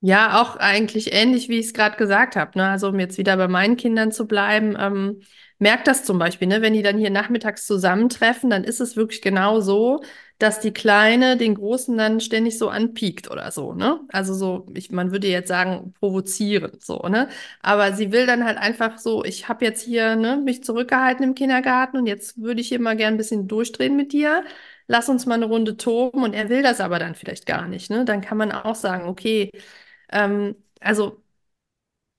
[0.00, 2.58] Ja, auch eigentlich ähnlich, wie ich es gerade gesagt habe.
[2.58, 2.68] Ne?
[2.68, 4.76] Also um jetzt wieder bei meinen Kindern zu bleiben.
[4.78, 5.22] Ähm,
[5.62, 6.60] merke das zum Beispiel, ne?
[6.60, 10.02] wenn die dann hier nachmittags zusammentreffen, dann ist es wirklich genau so,
[10.38, 14.00] dass die Kleine den Großen dann ständig so anpiekt oder so, ne?
[14.08, 17.28] Also so, ich, man würde jetzt sagen, provozieren, so, ne?
[17.62, 21.34] Aber sie will dann halt einfach so, ich habe jetzt hier, ne, mich zurückgehalten im
[21.36, 24.44] Kindergarten und jetzt würde ich hier mal gern ein bisschen durchdrehen mit dir.
[24.88, 27.88] Lass uns mal eine Runde toben und er will das aber dann vielleicht gar nicht,
[27.90, 28.04] ne?
[28.04, 29.50] Dann kann man auch sagen, okay,
[30.10, 31.21] ähm, also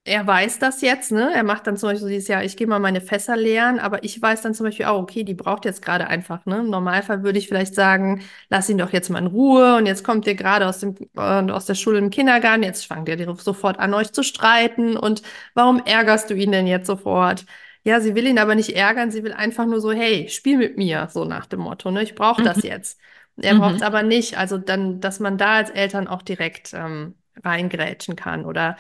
[0.06, 1.32] er weiß das jetzt, ne?
[1.34, 4.04] Er macht dann zum Beispiel so dieses Jahr, ich gehe mal meine Fässer leeren, aber
[4.04, 6.60] ich weiß dann zum Beispiel auch, okay, die braucht jetzt gerade einfach, ne?
[6.60, 10.04] Im Normalfall würde ich vielleicht sagen, lass ihn doch jetzt mal in Ruhe und jetzt
[10.04, 13.80] kommt ihr gerade aus dem, äh, aus der Schule im Kindergarten, jetzt fangt ihr sofort
[13.80, 15.22] an, euch zu streiten und
[15.54, 17.46] warum ärgerst du ihn denn jetzt sofort?
[17.86, 20.78] Ja, sie will ihn aber nicht ärgern, sie will einfach nur so, hey, spiel mit
[20.78, 22.04] mir, so nach dem Motto, ne?
[22.04, 22.46] Ich brauche mhm.
[22.46, 23.00] das jetzt.
[23.38, 23.60] Er mhm.
[23.60, 24.38] braucht es aber nicht.
[24.38, 28.78] Also dann, dass man da als Eltern auch direkt ähm, reingrätschen kann oder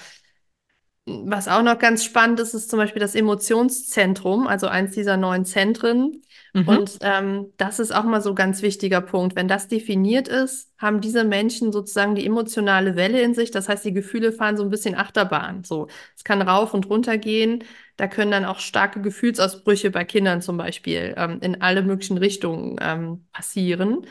[1.05, 5.43] was auch noch ganz spannend ist, ist zum Beispiel das Emotionszentrum, also eins dieser neuen
[5.43, 6.21] Zentren.
[6.53, 6.67] Mhm.
[6.67, 9.35] Und ähm, das ist auch mal so ein ganz wichtiger Punkt.
[9.35, 13.51] Wenn das definiert ist, haben diese Menschen sozusagen die emotionale Welle in sich.
[13.51, 15.65] Das heißt, die Gefühle fahren so ein bisschen Achterbahn.
[15.65, 17.65] So, es kann rauf und runter gehen.
[17.97, 22.77] da können dann auch starke Gefühlsausbrüche bei Kindern zum Beispiel ähm, in alle möglichen Richtungen
[22.81, 24.05] ähm, passieren.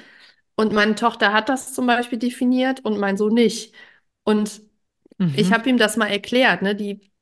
[0.57, 3.75] Und meine Tochter hat das zum Beispiel definiert und mein Sohn nicht.
[4.25, 4.63] Und
[5.23, 5.35] Mhm.
[5.37, 6.75] ich habe ihm das mal erklärt, ne?
[6.75, 7.13] Die,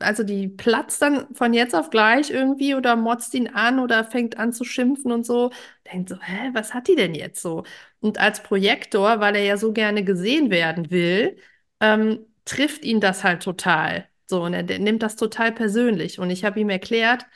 [0.00, 4.38] also die platzt dann von jetzt auf gleich irgendwie oder motzt ihn an oder fängt
[4.38, 5.50] an zu schimpfen und so.
[5.92, 7.64] Denkt so, hä, was hat die denn jetzt so?
[8.00, 11.38] Und als Projektor, weil er ja so gerne gesehen werden will,
[11.80, 14.08] ähm, trifft ihn das halt total.
[14.26, 16.18] So, und er, nimmt das total persönlich.
[16.18, 17.26] Und ich habe ihm erklärt,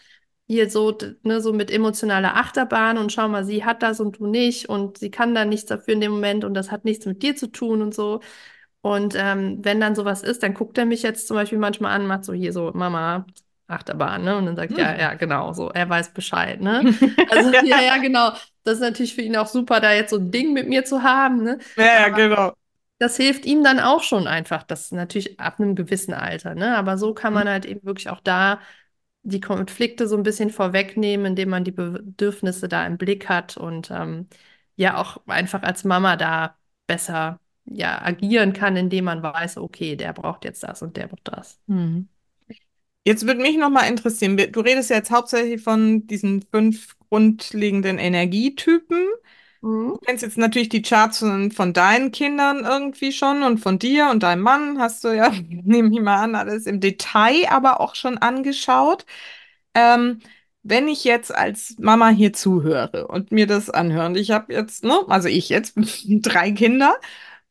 [0.46, 4.26] hier so, ne, so mit emotionaler Achterbahn und schau mal, sie hat das und du
[4.26, 7.22] nicht und sie kann da nichts dafür in dem Moment und das hat nichts mit
[7.22, 8.20] dir zu tun und so.
[8.82, 12.06] Und ähm, wenn dann sowas ist, dann guckt er mich jetzt zum Beispiel manchmal an,
[12.06, 13.26] macht so hier so, Mama,
[13.68, 14.36] Achterbahn, ne?
[14.36, 14.98] Und dann sagt, ja, Hm.
[14.98, 16.88] ja, genau, so, er weiß Bescheid, ne?
[17.28, 18.32] Also, ja, ja, genau.
[18.64, 21.02] Das ist natürlich für ihn auch super, da jetzt so ein Ding mit mir zu
[21.02, 21.58] haben, ne?
[21.76, 22.54] Ja, ja, Aber genau.
[22.98, 26.76] das hilft ihm dann auch schon einfach, das natürlich ab einem gewissen Alter, ne?
[26.76, 28.60] Aber so kann man halt eben wirklich auch da
[29.22, 33.90] die Konflikte so ein bisschen vorwegnehmen, indem man die Bedürfnisse da im Blick hat und
[33.90, 34.28] ähm,
[34.76, 36.56] ja auch einfach als Mama da
[36.86, 41.28] besser ja agieren kann, indem man weiß, okay, der braucht jetzt das und der braucht
[41.28, 41.58] das.
[41.66, 42.08] Mhm.
[43.04, 47.98] Jetzt würde mich noch mal interessieren, du redest ja jetzt hauptsächlich von diesen fünf grundlegenden
[47.98, 49.06] Energietypen.
[49.60, 49.88] Mhm.
[49.88, 54.08] Du kennst jetzt natürlich die Charts von, von deinen Kindern irgendwie schon und von dir
[54.10, 57.94] und deinem Mann hast du ja, nehme ich mal an, alles im Detail aber auch
[57.96, 59.04] schon angeschaut.
[59.74, 60.20] Ähm,
[60.62, 64.84] wenn ich jetzt als Mama hier zuhöre und mir das anhöre, und ich habe jetzt,
[64.84, 65.74] ne, also ich jetzt
[66.06, 66.94] drei Kinder,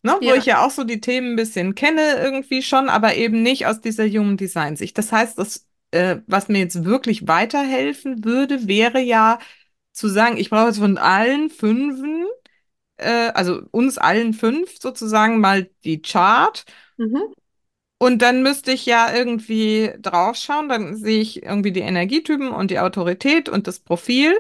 [0.04, 0.58] ne, wo ich Ja.
[0.60, 4.08] ja auch so die Themen ein bisschen kenne irgendwie schon, aber eben nicht aus dieser
[4.08, 4.98] Human Design Sicht.
[4.98, 9.40] Das heißt, das, äh, was mir jetzt wirklich weiterhelfen würde, wäre ja
[9.94, 12.26] zu sagen, ich brauche jetzt von allen fünfen,
[12.98, 16.66] äh, also uns allen fünf sozusagen mal die Chart.
[16.98, 17.34] Mhm.
[17.98, 22.80] Und dann müsste ich ja irgendwie draufschauen, dann sehe ich irgendwie die Energietypen und die
[22.80, 24.34] Autorität und das Profil.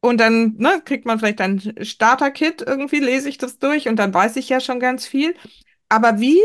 [0.00, 4.14] Und dann, ne, kriegt man vielleicht ein Starter-Kit, irgendwie lese ich das durch und dann
[4.14, 5.34] weiß ich ja schon ganz viel.
[5.88, 6.40] Aber wie,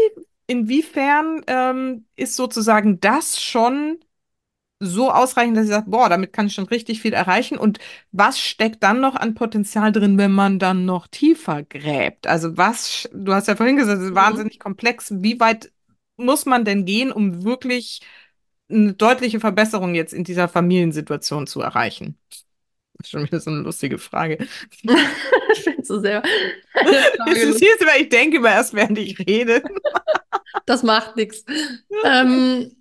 [0.48, 4.00] inwiefern ähm, ist sozusagen das schon
[4.80, 7.58] so ausreichend, dass ich sage, boah, damit kann ich schon richtig viel erreichen?
[7.58, 7.80] Und
[8.12, 12.28] was steckt dann noch an Potenzial drin, wenn man dann noch tiefer gräbt?
[12.28, 14.16] Also was, du hast ja vorhin gesagt, es ist Mhm.
[14.16, 15.14] wahnsinnig komplex.
[15.18, 15.72] Wie weit
[16.18, 18.02] muss man denn gehen, um wirklich
[18.70, 22.18] eine deutliche Verbesserung jetzt in dieser Familiensituation zu erreichen?
[22.96, 24.38] Das ist schon wieder so eine lustige Frage.
[25.84, 26.24] So sehr
[26.74, 26.98] eine
[27.32, 29.62] Es ist weil ich denke immer erst, während ich rede.
[30.66, 31.44] Das macht nichts.
[32.06, 32.72] Ähm,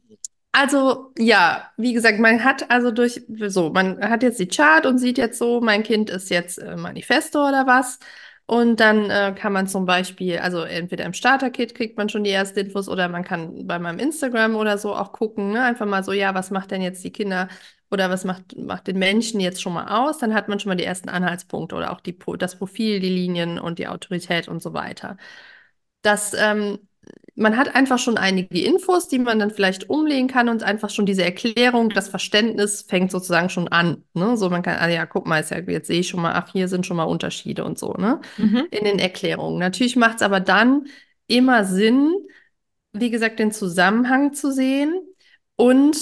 [0.52, 4.98] also ja, wie gesagt, man hat also durch so, man hat jetzt die Chart und
[4.98, 7.98] sieht jetzt so, mein Kind ist jetzt äh, Manifesto oder was.
[8.46, 12.30] Und dann äh, kann man zum Beispiel, also entweder im Starter-Kit kriegt man schon die
[12.30, 15.64] ersten Infos oder man kann bei meinem Instagram oder so auch gucken, ne?
[15.64, 17.48] Einfach mal so, ja, was macht denn jetzt die Kinder
[17.92, 20.18] oder was macht, macht den Menschen jetzt schon mal aus?
[20.18, 23.58] Dann hat man schon mal die ersten Anhaltspunkte oder auch die, das Profil, die Linien
[23.58, 25.16] und die Autorität und so weiter.
[26.02, 26.78] Das ähm,
[27.34, 31.06] man hat einfach schon einige Infos, die man dann vielleicht umlegen kann und einfach schon
[31.06, 34.04] diese Erklärung, das Verständnis fängt sozusagen schon an.
[34.12, 34.36] Ne?
[34.36, 36.52] So, man kann, ah ja, guck mal, ist ja, jetzt sehe ich schon mal, ach,
[36.52, 38.20] hier sind schon mal Unterschiede und so, ne?
[38.36, 38.66] Mhm.
[38.70, 39.58] In den Erklärungen.
[39.58, 40.86] Natürlich macht es aber dann
[41.26, 42.12] immer Sinn,
[42.92, 44.94] wie gesagt, den Zusammenhang zu sehen
[45.56, 45.96] und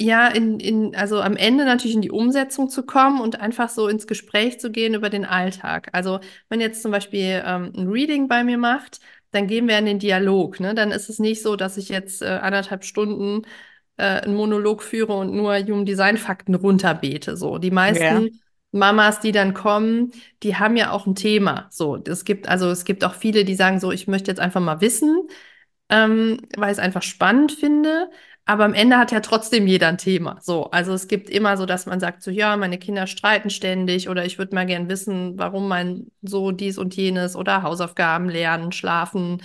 [0.00, 3.86] ja, in, in, also am Ende natürlich in die Umsetzung zu kommen und einfach so
[3.88, 5.88] ins Gespräch zu gehen über den Alltag.
[5.92, 9.86] Also wenn jetzt zum Beispiel ähm, ein Reading bei mir macht, dann gehen wir in
[9.86, 10.58] den Dialog.
[10.60, 10.74] Ne?
[10.74, 13.42] Dann ist es nicht so, dass ich jetzt äh, anderthalb Stunden
[13.96, 17.36] äh, einen Monolog führe und nur Human Design Fakten runterbete.
[17.36, 18.40] So, die meisten Ja.
[18.72, 21.66] Mamas, die dann kommen, die haben ja auch ein Thema.
[21.70, 24.60] So, es gibt also es gibt auch viele, die sagen so, ich möchte jetzt einfach
[24.60, 25.28] mal wissen,
[25.88, 28.10] ähm, weil ich es einfach spannend finde.
[28.50, 30.36] Aber am Ende hat ja trotzdem jeder ein Thema.
[30.40, 34.08] So, also es gibt immer so, dass man sagt so, ja, meine Kinder streiten ständig
[34.08, 38.72] oder ich würde mal gern wissen, warum mein so dies und jenes oder Hausaufgaben lernen,
[38.72, 39.40] schlafen.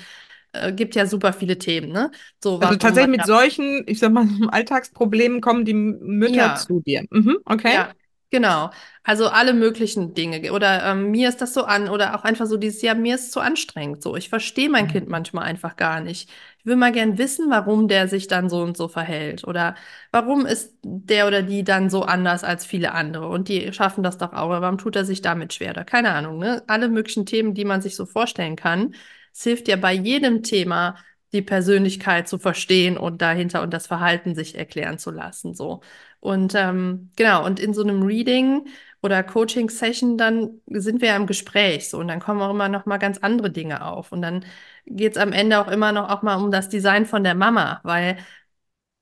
[0.54, 2.10] Äh, gibt ja super viele Themen, ne?
[2.42, 6.56] So, Also tatsächlich mit solchen, ich sag mal, Alltagsproblemen kommen die Mütter ja.
[6.56, 7.06] zu dir.
[7.12, 7.76] Mhm, okay.
[7.76, 7.90] Ja,
[8.32, 8.72] genau.
[9.04, 10.52] Also alle möglichen Dinge.
[10.52, 13.26] Oder ähm, mir ist das so an, oder auch einfach so dieses, ja, mir ist
[13.26, 14.02] es zu anstrengend.
[14.02, 16.28] So, ich verstehe mein Kind manchmal einfach gar nicht.
[16.66, 19.44] Ich will mal gern wissen, warum der sich dann so und so verhält.
[19.48, 19.76] Oder
[20.12, 23.28] warum ist der oder die dann so anders als viele andere?
[23.28, 24.50] Und die schaffen das doch auch.
[24.50, 25.70] Aber warum tut er sich damit schwer?
[25.72, 26.64] Oder keine Ahnung, ne?
[26.66, 28.96] Alle möglichen Themen, die man sich so vorstellen kann.
[29.32, 30.96] Es hilft ja bei jedem Thema,
[31.34, 35.54] die Persönlichkeit zu verstehen und dahinter und das Verhalten sich erklären zu lassen.
[35.54, 35.82] So.
[36.20, 38.68] Und ähm, genau, und in so einem Reading
[39.04, 42.88] oder Coaching-Session, dann sind wir ja im Gespräch so und dann kommen auch immer noch
[42.88, 44.12] mal ganz andere Dinge auf.
[44.12, 44.46] Und dann
[44.86, 47.80] geht es am Ende auch immer noch auch mal um das Design von der Mama,
[47.84, 48.18] weil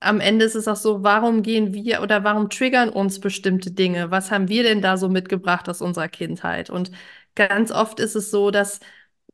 [0.00, 4.10] am Ende ist es auch so, warum gehen wir oder warum triggern uns bestimmte Dinge?
[4.10, 6.70] Was haben wir denn da so mitgebracht aus unserer Kindheit?
[6.70, 6.90] Und
[7.34, 8.80] ganz oft ist es so, dass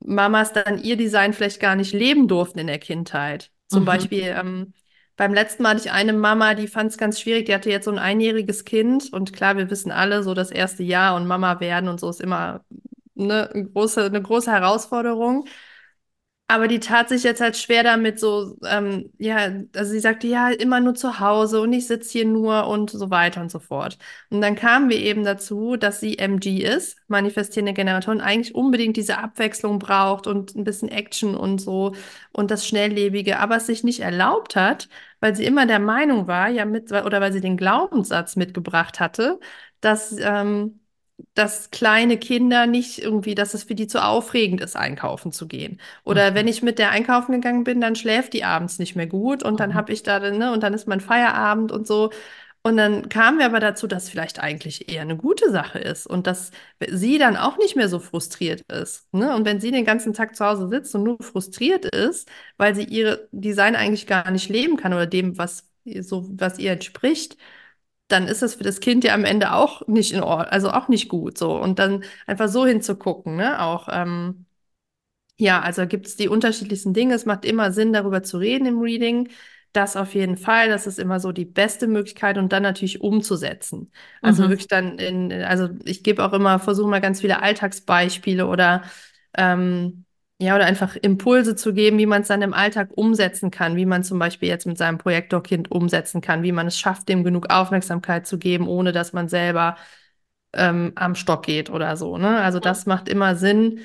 [0.01, 3.51] Mamas dann ihr Design vielleicht gar nicht leben durften in der Kindheit.
[3.69, 3.87] Zum mhm.
[3.87, 4.73] Beispiel, ähm,
[5.17, 7.47] beim letzten Mal hatte ich eine Mama, die fand es ganz schwierig.
[7.47, 9.13] Die hatte jetzt so ein einjähriges Kind.
[9.13, 12.21] Und klar, wir wissen alle, so das erste Jahr und Mama werden und so ist
[12.21, 12.65] immer
[13.19, 15.47] eine große, eine große Herausforderung.
[16.51, 19.37] Aber die tat sich jetzt halt schwer damit, so, ähm, ja,
[19.77, 23.09] also sie sagte, ja, immer nur zu Hause und ich sitze hier nur und so
[23.11, 23.99] weiter und so fort.
[24.31, 29.19] Und dann kamen wir eben dazu, dass sie MG ist, manifestierende Generatorin, eigentlich unbedingt diese
[29.19, 31.95] Abwechslung braucht und ein bisschen Action und so
[32.33, 34.89] und das Schnelllebige, aber es sich nicht erlaubt hat,
[35.21, 39.39] weil sie immer der Meinung war, ja, mit, oder weil sie den Glaubenssatz mitgebracht hatte,
[39.81, 40.80] dass, ähm,
[41.35, 45.81] dass kleine Kinder nicht irgendwie, dass es für die zu aufregend ist, einkaufen zu gehen.
[46.05, 46.35] Oder mhm.
[46.35, 49.61] wenn ich mit der einkaufen gegangen bin, dann schläft die abends nicht mehr gut und
[49.61, 49.75] dann mhm.
[49.75, 52.11] habe ich da, ne, und dann ist mein Feierabend und so.
[52.63, 56.27] Und dann kamen wir aber dazu, dass vielleicht eigentlich eher eine gute Sache ist und
[56.27, 56.51] dass
[56.87, 59.13] sie dann auch nicht mehr so frustriert ist.
[59.15, 59.35] Ne?
[59.35, 62.85] Und wenn sie den ganzen Tag zu Hause sitzt und nur frustriert ist, weil sie
[62.85, 67.39] ihre Design eigentlich gar nicht leben kann oder dem, was so, was ihr entspricht,
[68.13, 70.89] dann ist das für das Kind ja am Ende auch nicht in Ordnung, also auch
[70.89, 71.57] nicht gut so.
[71.57, 73.63] Und dann einfach so hinzugucken, ne?
[73.63, 74.47] Auch, ähm,
[75.39, 77.15] ja, also gibt es die unterschiedlichsten Dinge.
[77.15, 79.31] Es macht immer Sinn, darüber zu reden im Reading.
[79.73, 83.93] Das auf jeden Fall, das ist immer so die beste Möglichkeit und dann natürlich umzusetzen.
[84.21, 84.49] Also mhm.
[84.51, 88.83] wirklich dann in, also ich gebe auch immer, versuche mal ganz viele Alltagsbeispiele oder
[89.37, 90.05] ähm,
[90.41, 93.85] ja, oder einfach Impulse zu geben, wie man es dann im Alltag umsetzen kann, wie
[93.85, 97.51] man zum Beispiel jetzt mit seinem Projektorkind umsetzen kann, wie man es schafft, dem genug
[97.51, 99.77] Aufmerksamkeit zu geben, ohne dass man selber
[100.55, 102.17] ähm, am Stock geht oder so.
[102.19, 102.39] Ne?
[102.41, 103.81] Also das macht immer Sinn,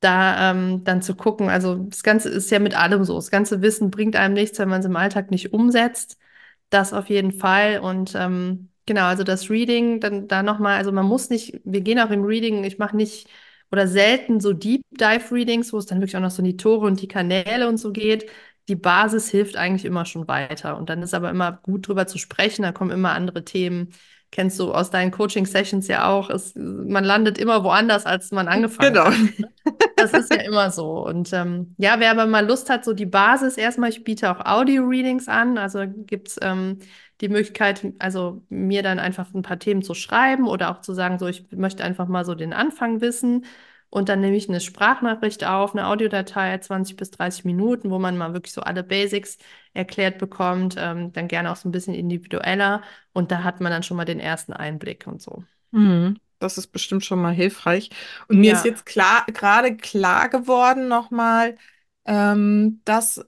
[0.00, 1.48] da ähm, dann zu gucken.
[1.50, 3.16] Also das Ganze ist ja mit allem so.
[3.16, 6.18] Das ganze Wissen bringt einem nichts, wenn man es im Alltag nicht umsetzt.
[6.70, 7.80] Das auf jeden Fall.
[7.80, 11.98] Und ähm, genau, also das Reading, dann da nochmal, also man muss nicht, wir gehen
[12.00, 13.28] auch im Reading, ich mache nicht
[13.70, 16.56] oder selten so Deep Dive Readings, wo es dann wirklich auch noch so in die
[16.56, 18.30] Tore und die Kanäle und so geht.
[18.68, 20.76] Die Basis hilft eigentlich immer schon weiter.
[20.76, 23.90] Und dann ist aber immer gut drüber zu sprechen, da kommen immer andere Themen.
[24.32, 26.30] Kennst du aus deinen Coaching-Sessions ja auch.
[26.30, 29.06] Es, man landet immer woanders, als man angefangen genau.
[29.06, 29.14] hat.
[29.36, 29.48] Genau.
[29.96, 31.06] Das ist ja immer so.
[31.06, 34.44] Und ähm, ja, wer aber mal Lust hat, so die Basis erstmal, ich biete auch
[34.44, 35.58] Audio-Readings an.
[35.58, 36.80] Also gibt es ähm,
[37.20, 41.18] die Möglichkeit, also mir dann einfach ein paar Themen zu schreiben oder auch zu sagen,
[41.18, 43.44] so, ich möchte einfach mal so den Anfang wissen.
[43.88, 48.18] Und dann nehme ich eine Sprachnachricht auf, eine Audiodatei, 20 bis 30 Minuten, wo man
[48.18, 49.38] mal wirklich so alle Basics
[49.72, 52.82] erklärt bekommt, ähm, dann gerne auch so ein bisschen individueller.
[53.12, 55.44] Und da hat man dann schon mal den ersten Einblick und so.
[55.70, 56.18] Mhm.
[56.38, 57.90] Das ist bestimmt schon mal hilfreich.
[58.28, 58.56] Und mir ja.
[58.56, 61.54] ist jetzt klar, gerade klar geworden nochmal,
[62.04, 63.24] ähm, dass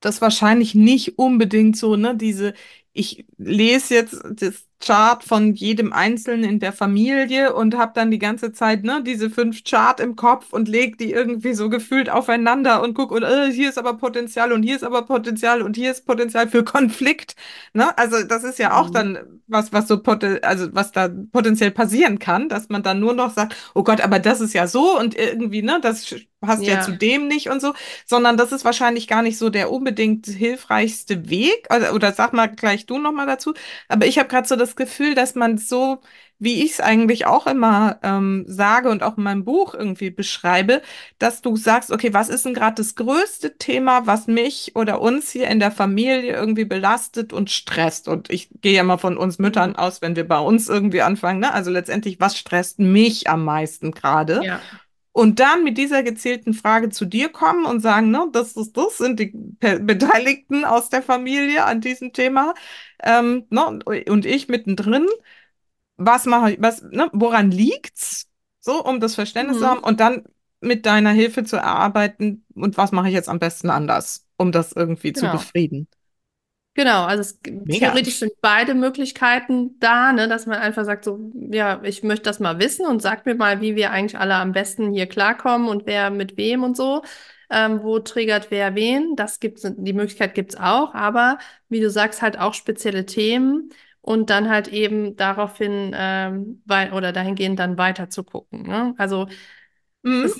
[0.00, 2.54] das wahrscheinlich nicht unbedingt so, ne, diese,
[2.92, 8.18] ich lese jetzt das Chart von jedem Einzelnen in der Familie und habe dann die
[8.18, 12.82] ganze Zeit ne, diese fünf Chart im Kopf und leg die irgendwie so gefühlt aufeinander
[12.82, 15.90] und guck, und äh, hier ist aber Potenzial und hier ist aber Potenzial und hier
[15.90, 17.36] ist Potenzial für Konflikt.
[17.74, 17.96] Ne?
[17.98, 18.92] Also das ist ja auch mhm.
[18.94, 20.00] dann was, was so
[20.42, 24.18] also was da potenziell passieren kann, dass man dann nur noch sagt, oh Gott, aber
[24.18, 26.74] das ist ja so und irgendwie, ne, das passt ja.
[26.74, 27.74] ja zu dem nicht und so,
[28.06, 31.66] sondern das ist wahrscheinlich gar nicht so der unbedingt hilfreichste Weg.
[31.74, 33.54] Oder, oder sag mal gleich du noch mal dazu.
[33.88, 36.00] Aber ich habe gerade so das Gefühl, dass man so,
[36.38, 40.82] wie ich es eigentlich auch immer ähm, sage und auch in meinem Buch irgendwie beschreibe,
[41.18, 45.30] dass du sagst, okay, was ist denn gerade das größte Thema, was mich oder uns
[45.30, 48.08] hier in der Familie irgendwie belastet und stresst?
[48.08, 51.40] Und ich gehe ja mal von uns Müttern aus, wenn wir bei uns irgendwie anfangen.
[51.40, 51.52] Ne?
[51.52, 54.40] Also letztendlich, was stresst mich am meisten gerade?
[54.44, 54.60] Ja
[55.20, 58.96] und dann mit dieser gezielten Frage zu dir kommen und sagen, ne, das ist das
[58.96, 59.26] sind die
[59.60, 62.54] Beteiligten aus der Familie an diesem Thema,
[63.02, 65.06] ähm, ne, und ich mittendrin.
[65.98, 68.28] Was mache ich, was, ne, woran liegt's?
[68.60, 69.60] So, um das Verständnis mhm.
[69.60, 70.24] zu haben und dann
[70.62, 74.72] mit deiner Hilfe zu erarbeiten und was mache ich jetzt am besten anders, um das
[74.72, 75.32] irgendwie genau.
[75.32, 75.86] zu befrieden.
[76.80, 81.18] Genau, also es, theoretisch sind beide Möglichkeiten da, ne, dass man einfach sagt, so,
[81.50, 84.52] ja, ich möchte das mal wissen und sag mir mal, wie wir eigentlich alle am
[84.52, 87.02] besten hier klarkommen und wer mit wem und so.
[87.50, 89.14] Ähm, wo triggert wer wen?
[89.14, 91.36] Das gibt's, die Möglichkeit gibt's auch, aber
[91.68, 93.68] wie du sagst, halt auch spezielle Themen
[94.00, 98.62] und dann halt eben daraufhin ähm, weil, oder dahingehend dann weiter zu gucken.
[98.62, 98.94] Ne?
[98.96, 99.26] Also
[100.02, 100.32] Mhm.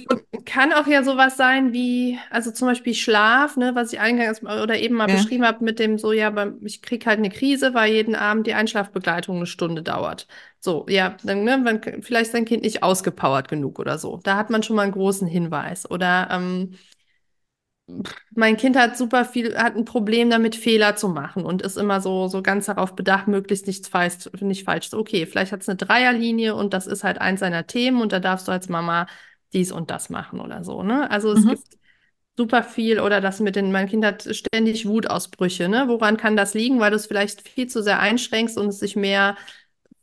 [0.46, 4.78] Kann auch ja sowas sein wie, also zum Beispiel Schlaf, ne, was ich eingangs oder
[4.78, 5.16] eben mal ja.
[5.16, 6.32] beschrieben habe mit dem so, ja,
[6.62, 10.26] ich krieg halt eine Krise, weil jeden Abend die Einschlafbegleitung eine Stunde dauert.
[10.60, 14.18] So, ja, dann, ne, wenn, vielleicht ist dein Kind nicht ausgepowert genug oder so.
[14.22, 15.90] Da hat man schon mal einen großen Hinweis.
[15.90, 16.74] Oder ähm,
[18.34, 22.00] mein Kind hat super viel, hat ein Problem damit, Fehler zu machen und ist immer
[22.00, 24.92] so, so ganz darauf bedacht, möglichst nichts falsch, nicht falsch.
[24.92, 28.20] Okay, vielleicht hat es eine Dreierlinie und das ist halt eins seiner Themen und da
[28.20, 29.06] darfst du als Mama
[29.52, 31.10] dies und das machen oder so, ne?
[31.10, 31.48] Also es Mhm.
[31.48, 31.76] gibt
[32.36, 35.86] super viel oder das mit den, mein Kind hat ständig Wutausbrüche, ne?
[35.88, 36.80] Woran kann das liegen?
[36.80, 39.36] Weil du es vielleicht viel zu sehr einschränkst und es sich mehr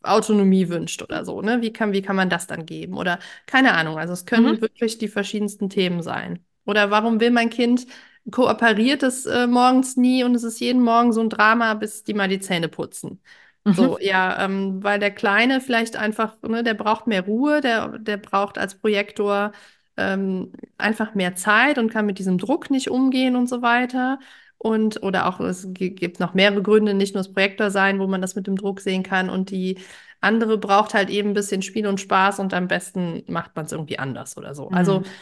[0.03, 1.61] Autonomie wünscht oder so, ne?
[1.61, 2.97] Wie kann, wie kann man das dann geben?
[2.97, 3.97] Oder keine Ahnung.
[3.97, 4.61] Also es können Mhm.
[4.61, 6.45] wirklich die verschiedensten Themen sein.
[6.65, 7.87] Oder warum will mein Kind,
[8.31, 12.13] kooperiert es äh, morgens nie und es ist jeden Morgen so ein Drama, bis die
[12.13, 13.21] mal die Zähne putzen.
[13.67, 13.75] Mhm.
[13.75, 18.17] So, ja, ähm, weil der Kleine vielleicht einfach, ne, der braucht mehr Ruhe, der, der
[18.17, 19.51] braucht als Projektor
[19.97, 24.19] ähm, einfach mehr Zeit und kann mit diesem Druck nicht umgehen und so weiter.
[24.57, 28.07] Und, oder auch, es gi- gibt noch mehrere Gründe, nicht nur das Projektor sein, wo
[28.07, 29.29] man das mit dem Druck sehen kann.
[29.29, 29.79] Und die
[30.21, 33.71] andere braucht halt eben ein bisschen Spiel und Spaß und am besten macht man es
[33.71, 34.69] irgendwie anders oder so.
[34.71, 35.17] Also, Mhm.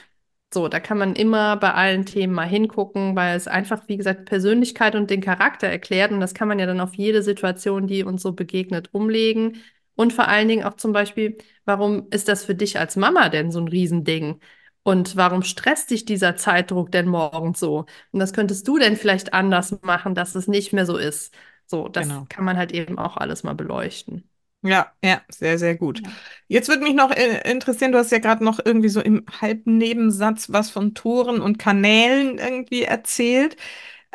[0.53, 4.25] So, da kann man immer bei allen Themen mal hingucken, weil es einfach, wie gesagt,
[4.25, 6.11] Persönlichkeit und den Charakter erklärt.
[6.11, 9.61] Und das kann man ja dann auf jede Situation, die uns so begegnet, umlegen.
[9.95, 13.51] Und vor allen Dingen auch zum Beispiel, warum ist das für dich als Mama denn
[13.51, 14.39] so ein Riesending?
[14.83, 17.85] Und warum stresst dich dieser Zeitdruck denn morgens so?
[18.11, 21.33] Und das könntest du denn vielleicht anders machen, dass es nicht mehr so ist.
[21.65, 22.29] So, das Genau.
[22.29, 24.29] kann man halt eben auch alles mal beleuchten.
[24.65, 26.01] Ja, ja, sehr, sehr gut.
[26.03, 26.11] Ja.
[26.47, 30.51] Jetzt würde mich noch äh, interessieren, du hast ja gerade noch irgendwie so im Halbnebensatz
[30.51, 33.57] was von Toren und Kanälen irgendwie erzählt.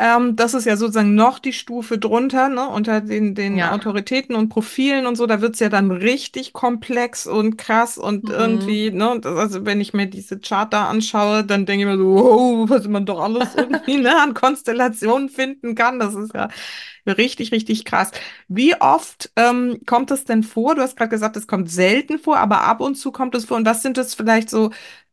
[0.02, 3.70] Ähm, das ist ja sozusagen noch die Stufe drunter, ne, unter den, den Ja.
[3.72, 5.26] Autoritäten und Profilen und so.
[5.26, 8.34] Da wird's ja dann richtig komplex und krass und Mhm.
[8.34, 11.98] irgendwie, ne, das, also wenn ich mir diese Chart da anschaue, dann denke ich mir
[11.98, 15.98] so, wow, was man doch alles irgendwie, ne, an Konstellationen finden kann.
[15.98, 16.48] Das ist ja
[17.06, 18.10] richtig, richtig krass.
[18.48, 20.74] Wie oft ähm, kommt es denn vor?
[20.74, 23.56] Du hast gerade gesagt, es kommt selten vor, aber ab und zu kommt es vor.
[23.56, 24.70] Und was sind es vielleicht so,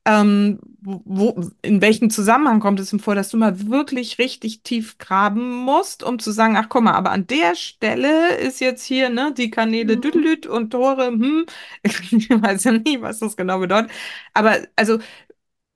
[0.07, 4.97] ähm, wo, in welchem Zusammenhang kommt es denn vor, dass du mal wirklich richtig tief
[4.99, 9.09] graben musst, um zu sagen, ach guck mal, aber an der Stelle ist jetzt hier,
[9.09, 9.99] ne, die Kanäle Mhm.
[9.99, 11.45] Düdelüt und Tore, hm,
[11.83, 13.91] ich weiß ja nie, was das genau bedeutet.
[14.33, 14.99] Aber also,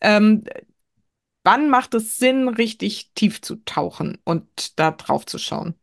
[0.02, 0.44] ähm,
[1.44, 5.76] wann macht es Sinn, richtig tief zu tauchen und da drauf zu schauen?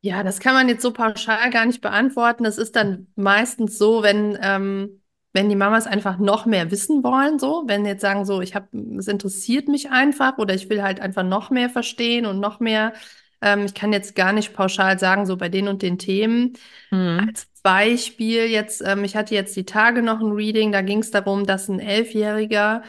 [0.00, 2.42] Ja, das kann man jetzt so pauschal gar nicht beantworten.
[2.44, 5.01] Das ist dann meistens so, wenn, ähm,
[5.32, 8.68] wenn die Mamas einfach noch mehr wissen wollen, so, wenn jetzt sagen, so, ich habe,
[8.98, 12.92] es interessiert mich einfach oder ich will halt einfach noch mehr verstehen und noch mehr.
[13.40, 16.52] Ähm, ich kann jetzt gar nicht pauschal sagen, so bei den und den Themen.
[16.90, 17.26] Hm.
[17.26, 21.10] Als Beispiel jetzt, ähm, ich hatte jetzt die Tage noch ein Reading, da ging es
[21.10, 22.82] darum, dass ein Elfjähriger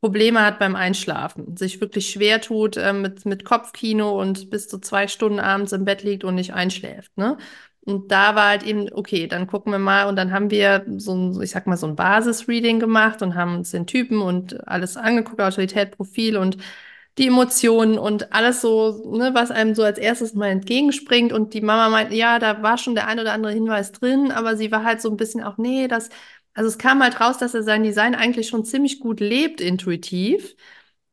[0.00, 4.78] Probleme hat beim Einschlafen, sich wirklich schwer tut äh, mit, mit Kopfkino und bis zu
[4.78, 7.36] zwei Stunden abends im Bett liegt und nicht einschläft, ne?
[7.86, 11.14] Und da war halt eben, okay, dann gucken wir mal und dann haben wir so
[11.14, 14.96] ein, ich sag mal, so ein Basis-Reading gemacht und haben uns den Typen und alles
[14.96, 16.58] angeguckt, Autorität, Profil und
[17.18, 21.32] die Emotionen und alles so, ne, was einem so als erstes mal entgegenspringt.
[21.32, 24.56] Und die Mama meint, ja, da war schon der ein oder andere Hinweis drin, aber
[24.56, 26.08] sie war halt so ein bisschen auch, nee, das,
[26.54, 30.54] also es kam halt raus, dass er sein Design eigentlich schon ziemlich gut lebt, intuitiv.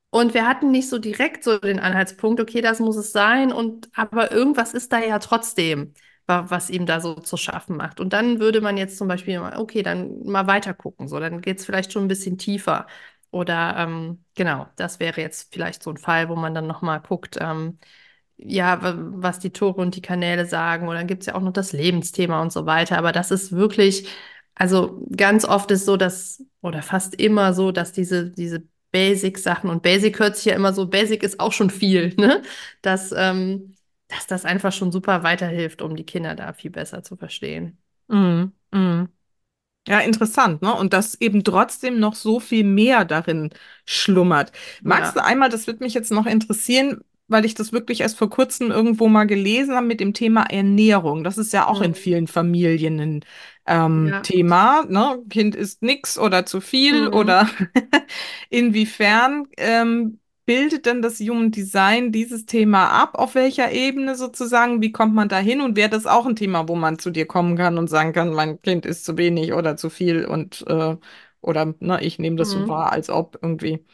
[0.09, 3.89] Und wir hatten nicht so direkt so den Anhaltspunkt, okay, das muss es sein, und
[3.93, 5.93] aber irgendwas ist da ja trotzdem,
[6.27, 7.99] was ihm da so zu schaffen macht.
[7.99, 11.41] Und dann würde man jetzt zum Beispiel mal, okay, dann mal weiter gucken, so, dann
[11.41, 12.87] geht es vielleicht schon ein bisschen tiefer.
[13.31, 17.37] Oder ähm, genau, das wäre jetzt vielleicht so ein Fall, wo man dann nochmal guckt,
[17.39, 17.77] ähm,
[18.37, 20.87] ja, wa- was die Tore und die Kanäle sagen.
[20.87, 22.97] Oder dann gibt es ja auch noch das Lebensthema und so weiter.
[22.97, 24.07] Aber das ist wirklich,
[24.55, 29.83] also ganz oft ist so, dass, oder fast immer so, dass diese, diese Basic-Sachen und
[29.83, 32.41] Basic hört sich ja immer so, Basic ist auch schon viel, ne?
[32.81, 33.75] Dass, ähm,
[34.07, 37.77] dass das einfach schon super weiterhilft, um die Kinder da viel besser zu verstehen.
[38.07, 38.53] Mhm.
[38.73, 39.09] Mhm.
[39.87, 40.73] Ja, interessant, ne?
[40.75, 43.51] Und dass eben trotzdem noch so viel mehr darin
[43.85, 44.51] schlummert.
[44.83, 45.21] Magst Ja.
[45.21, 48.71] du einmal, das wird mich jetzt noch interessieren, weil ich das wirklich erst vor kurzem
[48.71, 51.23] irgendwo mal gelesen habe mit dem Thema Ernährung.
[51.23, 51.95] Das ist ja auch in Mhm.
[51.95, 53.25] vielen Familien ein
[53.65, 54.21] ähm, Ja.
[54.23, 55.23] Thema, ne?
[55.29, 57.13] Kind isst nix oder zu viel Mhm.
[57.13, 57.49] oder
[58.49, 63.15] inwiefern ähm, bildet denn das Human Design dieses Thema ab?
[63.19, 64.81] Auf welcher Ebene sozusagen?
[64.81, 65.61] Wie kommt man da hin?
[65.61, 68.33] Und wäre das auch ein Thema, wo man zu dir kommen kann und sagen kann,
[68.33, 70.97] mein Kind isst zu wenig oder zu viel und äh,
[71.41, 72.67] oder ne, ich nehme das so Mhm.
[72.67, 73.85] wahr, als ob irgendwie.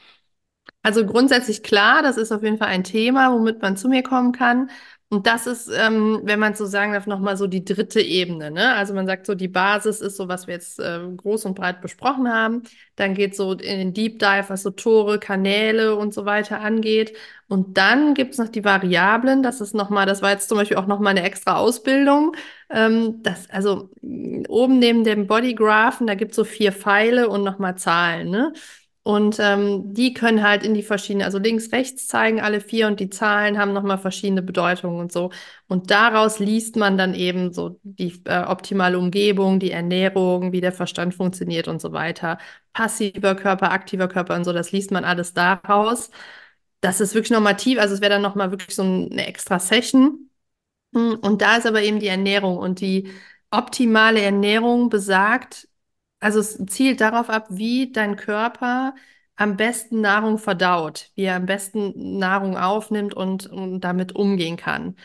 [0.82, 4.32] Also grundsätzlich klar, das ist auf jeden Fall ein Thema, womit man zu mir kommen
[4.34, 4.70] kann.
[5.14, 8.50] Und das ist, ähm, wenn man so sagen darf, nochmal so die dritte Ebene.
[8.50, 8.74] Ne?
[8.74, 11.82] Also man sagt so, die Basis ist so, was wir jetzt äh, groß und breit
[11.82, 12.64] besprochen haben.
[12.96, 17.16] Dann geht so in den Deep Dive, was so Tore, Kanäle und so weiter angeht.
[17.48, 19.44] Und dann gibt es noch die Variablen.
[19.44, 22.36] Das ist nochmal, das war jetzt zum Beispiel auch nochmal eine extra Ausbildung.
[22.72, 27.78] Ähm, das, also oben neben dem Bodygraphen, da gibt es so vier Pfeile und nochmal
[27.78, 28.32] Zahlen.
[28.32, 28.52] Ne?
[29.04, 33.02] Und ähm, die können halt in die verschiedenen, also links, rechts zeigen alle vier und
[33.02, 35.30] die Zahlen haben nochmal verschiedene Bedeutungen und so.
[35.68, 40.72] Und daraus liest man dann eben so die äh, optimale Umgebung, die Ernährung, wie der
[40.72, 42.38] Verstand funktioniert und so weiter.
[42.72, 46.10] Passiver Körper, aktiver Körper und so, das liest man alles daraus.
[46.82, 50.30] Das ist wirklich normativ, also es wäre dann nochmal wirklich so eine extra Session.
[50.94, 53.12] Hm, und da ist aber eben die Ernährung und die
[53.52, 55.68] optimale Ernährung besagt,
[56.24, 58.96] also es zielt darauf ab, wie dein Körper
[59.36, 64.96] am besten Nahrung verdaut, wie er am besten Nahrung aufnimmt und, und damit umgehen kann.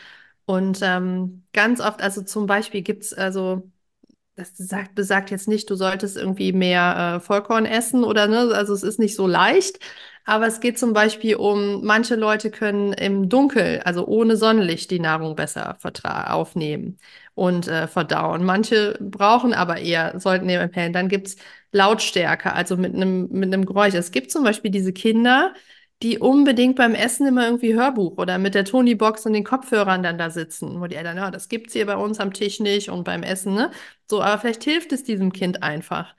[0.45, 3.71] Und ähm, ganz oft, also zum Beispiel gibt es, also
[4.35, 8.73] das sagt, besagt jetzt nicht, du solltest irgendwie mehr äh, Vollkorn essen oder ne, also
[8.73, 9.79] es ist nicht so leicht.
[10.25, 14.99] Aber es geht zum Beispiel um, manche Leute können im Dunkel, also ohne Sonnenlicht, die
[14.99, 15.77] Nahrung besser
[16.33, 16.97] aufnehmen
[17.35, 18.43] und äh, verdauen.
[18.45, 20.93] Manche brauchen aber eher, sollten eben hellen.
[20.93, 21.35] Dann gibt es
[21.71, 23.93] Lautstärke, also mit einem mit Geräusch.
[23.95, 25.53] Es gibt zum Beispiel diese Kinder,
[26.01, 30.17] die unbedingt beim Essen immer irgendwie Hörbuch oder mit der Tony-Box und den Kopfhörern dann
[30.17, 33.03] da sitzen, wo die Eltern, ja, das gibt's hier bei uns am Tisch nicht und
[33.03, 33.71] beim Essen, ne?
[34.09, 36.15] So, aber vielleicht hilft es diesem Kind einfach.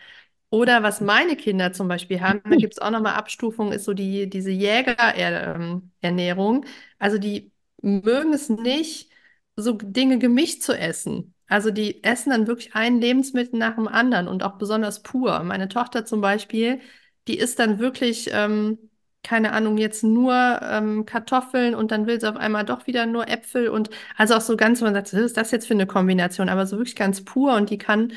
[0.50, 3.94] Oder was meine Kinder zum Beispiel haben, da gibt es auch nochmal Abstufungen, ist so
[3.94, 6.64] die, diese Jägerernährung.
[6.98, 9.10] Also die mögen es nicht,
[9.56, 11.34] so Dinge gemischt zu essen.
[11.46, 15.42] Also die essen dann wirklich ein Lebensmittel nach dem anderen und auch besonders pur.
[15.44, 16.80] Meine Tochter zum Beispiel,
[17.28, 18.78] die isst dann wirklich, ähm,
[19.22, 20.32] keine Ahnung, jetzt nur
[20.62, 24.40] ähm, Kartoffeln und dann will sie auf einmal doch wieder nur Äpfel und also auch
[24.40, 26.48] so ganz, man sagt, was ist das jetzt für eine Kombination?
[26.48, 28.12] Aber so wirklich ganz pur und die kann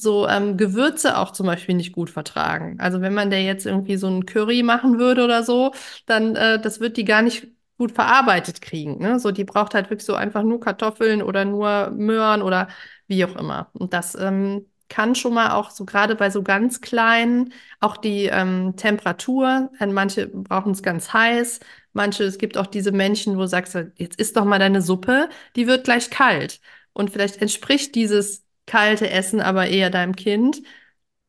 [0.00, 2.76] so ähm, Gewürze auch zum Beispiel nicht gut vertragen.
[2.80, 5.72] Also wenn man der jetzt irgendwie so ein Curry machen würde oder so,
[6.06, 8.98] dann äh, das wird die gar nicht gut verarbeitet kriegen.
[8.98, 9.20] Ne?
[9.20, 12.68] So, die braucht halt wirklich so einfach nur Kartoffeln oder nur Möhren oder
[13.06, 13.70] wie auch immer.
[13.72, 18.26] Und das ähm, kann schon mal auch so gerade bei so ganz kleinen, auch die
[18.26, 21.60] ähm, Temperatur, manche brauchen es ganz heiß,
[21.92, 25.28] manche, es gibt auch diese Menschen, wo du sagst, jetzt isst doch mal deine Suppe,
[25.56, 26.60] die wird gleich kalt.
[26.92, 30.62] Und vielleicht entspricht dieses kalte Essen aber eher deinem Kind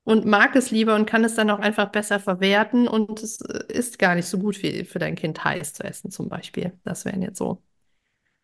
[0.04, 3.64] und mag es lieber und kann es dann auch einfach besser verwerten und es äh,
[3.70, 6.74] ist gar nicht so gut wie für dein Kind heiß zu essen zum Beispiel.
[6.84, 7.62] Das wären jetzt so.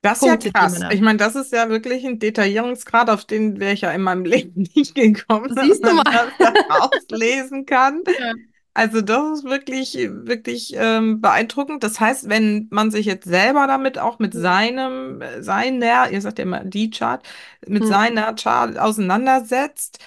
[0.02, 0.80] Das ist Punkte, ja krass.
[0.91, 4.26] Ich meine, das ist ja wirklich ein Detaillierungsgrad, auf den wäre ich ja in meinem
[4.26, 6.06] Leben nicht gekommen, Siehst dass man
[6.38, 8.04] das auslesen kann.
[8.20, 8.34] Ja.
[8.76, 11.82] Also das ist wirklich, wirklich ähm, beeindruckend.
[11.82, 16.43] Das heißt, wenn man sich jetzt selber damit auch mit seinem, seiner, ihr sagt ja
[16.43, 17.26] immer die Chart,
[17.65, 17.88] mit mhm.
[17.88, 19.99] seiner Chart auseinandersetzt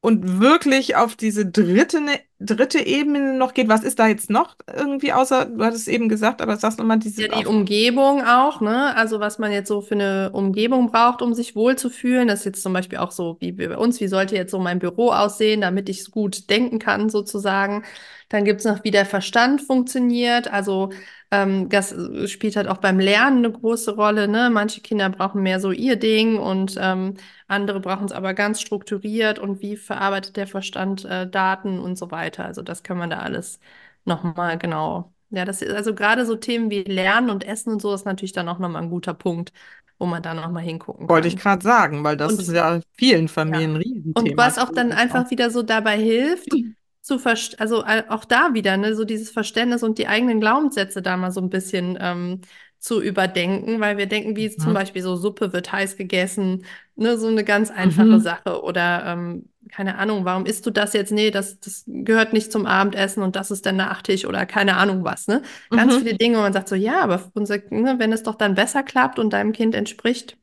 [0.00, 4.56] und wirklich auf diese dritte, ne, dritte Ebene noch geht, was ist da jetzt noch
[4.74, 7.26] irgendwie außer, du hattest eben gesagt, aber sagst nochmal diese.
[7.26, 8.96] Ja, die Umgebung auch, ne?
[8.96, 12.28] Also was man jetzt so für eine Umgebung braucht, um sich wohlzufühlen.
[12.28, 14.78] Das ist jetzt zum Beispiel auch so wie bei uns, wie sollte jetzt so mein
[14.78, 17.84] Büro aussehen, damit ich es gut denken kann, sozusagen.
[18.30, 20.50] Dann gibt es noch, wie der Verstand funktioniert.
[20.52, 20.90] Also
[21.32, 21.94] ähm, das
[22.26, 24.28] spielt halt auch beim Lernen eine große Rolle.
[24.28, 24.50] Ne?
[24.50, 27.14] Manche Kinder brauchen mehr so ihr Ding und ähm,
[27.48, 32.10] andere brauchen es aber ganz strukturiert und wie verarbeitet der Verstand äh, Daten und so
[32.10, 32.29] weiter.
[32.38, 33.60] Also das kann man da alles
[34.04, 35.12] nochmal genau.
[35.30, 38.32] Ja, das ist also gerade so Themen wie Lernen und Essen und so ist natürlich
[38.32, 39.52] dann auch nochmal ein guter Punkt,
[39.98, 41.14] wo man da nochmal hingucken kann.
[41.14, 43.76] Wollte ich gerade sagen, weil das und, ist ja vielen Familien ja.
[43.76, 44.30] ein Riesenthema.
[44.30, 46.48] Und was auch dann einfach wieder so dabei hilft,
[47.02, 51.16] zu verstehen, also auch da wieder, ne, so dieses Verständnis und die eigenen Glaubenssätze da
[51.16, 52.40] mal so ein bisschen ähm,
[52.80, 54.58] zu überdenken, weil wir denken, wie mhm.
[54.58, 56.64] zum Beispiel so Suppe wird heiß gegessen,
[56.96, 58.20] ne, so eine ganz einfache mhm.
[58.20, 61.12] Sache oder ähm, keine Ahnung, warum isst du das jetzt?
[61.12, 65.04] Nee, das, das gehört nicht zum Abendessen und das ist der Nachtisch oder keine Ahnung
[65.04, 65.42] was, ne?
[65.68, 65.98] Ganz mhm.
[65.98, 68.82] viele Dinge, wo man sagt so, ja, aber unser, ne, wenn es doch dann besser
[68.82, 70.38] klappt und deinem Kind entspricht,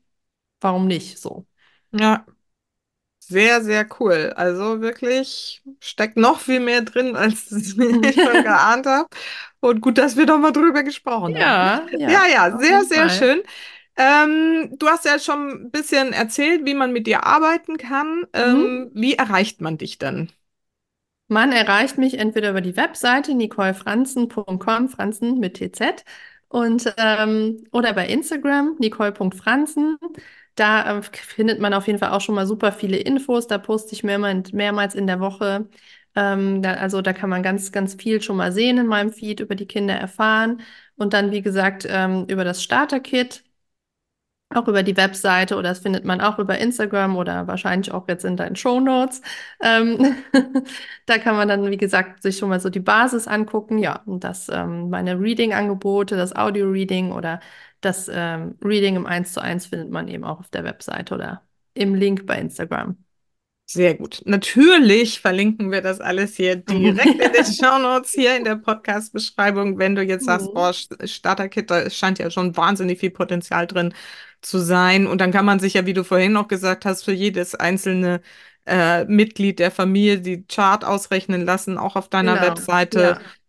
[0.60, 1.44] warum nicht so?
[1.92, 2.24] Ja,
[3.28, 4.32] sehr, sehr cool.
[4.36, 9.08] Also wirklich steckt noch viel mehr drin, als ich schon geahnt habe.
[9.60, 11.98] Und gut, dass wir doch mal drüber gesprochen ja, haben.
[11.98, 13.10] Ja, ja, ja sehr, sehr Fall.
[13.10, 13.42] schön.
[13.96, 18.24] Ähm, du hast ja schon ein bisschen erzählt, wie man mit dir arbeiten kann.
[18.32, 18.90] Ähm, mhm.
[18.94, 20.30] Wie erreicht man dich dann?
[21.26, 26.04] Man erreicht mich entweder über die Webseite nicolefranzen.com, Franzen mit TZ,
[26.48, 29.98] und, ähm, oder bei Instagram, nicole.franzen.
[30.58, 33.46] Da äh, findet man auf jeden Fall auch schon mal super viele Infos.
[33.46, 35.68] Da poste ich mehrmals, mehrmals in der Woche.
[36.16, 39.40] Ähm, da, also da kann man ganz, ganz viel schon mal sehen in meinem Feed,
[39.40, 40.62] über die Kinder erfahren.
[40.96, 43.44] Und dann, wie gesagt, ähm, über das Starter-Kit
[44.54, 48.24] auch über die Webseite oder das findet man auch über Instagram oder wahrscheinlich auch jetzt
[48.24, 49.20] in deinen Show Notes.
[49.60, 50.16] Ähm,
[51.06, 53.76] da kann man dann, wie gesagt, sich schon mal so die Basis angucken.
[53.78, 57.40] Ja, und das ähm, meine Reading-Angebote, das Audio-Reading oder
[57.80, 61.42] das ähm, Reading im 1 zu 1 findet man eben auch auf der Webseite oder
[61.74, 62.96] im Link bei Instagram.
[63.70, 64.22] Sehr gut.
[64.24, 69.78] Natürlich verlinken wir das alles hier direkt in den Show Notes, hier in der Podcast-Beschreibung.
[69.78, 70.54] Wenn du jetzt sagst, Mhm.
[70.54, 73.92] boah, Starter-Kit, da scheint ja schon wahnsinnig viel Potenzial drin
[74.40, 75.06] zu sein.
[75.06, 78.22] Und dann kann man sich ja, wie du vorhin noch gesagt hast, für jedes einzelne
[78.66, 82.46] äh, Mitglied der Familie die Chart ausrechnen lassen, auch auf deiner Genau.
[82.46, 83.00] Webseite,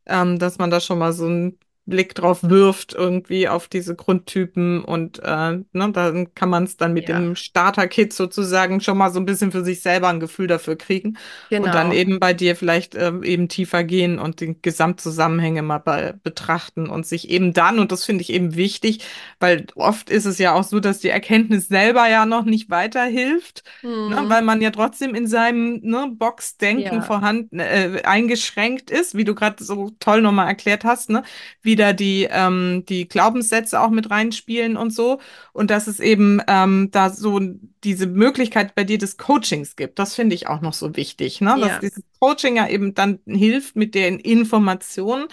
[0.05, 0.21] Ja.
[0.21, 1.57] ähm, dass man da schon mal so einen
[1.89, 6.93] Blick drauf wirft, irgendwie auf diese Grundtypen und äh, ne, dann kann man es dann
[6.93, 7.09] mit Ja.
[7.09, 11.17] dem Starter-Kit sozusagen schon mal so ein bisschen für sich selber ein Gefühl dafür kriegen
[11.57, 11.93] und dann Genau.
[11.93, 17.05] eben bei dir vielleicht ähm, eben tiefer gehen und die Gesamtzusammenhänge mal bei, betrachten und
[17.05, 19.03] sich eben dann, und das finde ich eben wichtig,
[19.39, 23.63] weil oft ist es ja auch so, dass die Erkenntnis selber ja noch nicht weiterhilft,
[24.05, 24.29] ne, Mhm.
[24.29, 27.01] weil man ja trotzdem in seinem ne, Boxdenken Ja.
[27.01, 31.23] vorhanden, äh, eingeschränkt ist, wie du gerade so toll nochmal erklärt hast, ne,
[31.61, 35.19] wie da die, ähm, die Glaubenssätze auch mit reinspielen und so.
[35.53, 37.39] Und dass es eben ähm, da so
[37.83, 39.99] diese Möglichkeit bei dir des Coachings gibt.
[39.99, 41.57] Das finde ich auch noch so wichtig, ne?
[41.59, 41.79] Dass Ja.
[41.79, 45.27] dieses Coaching ja eben dann hilft, mit den Informationen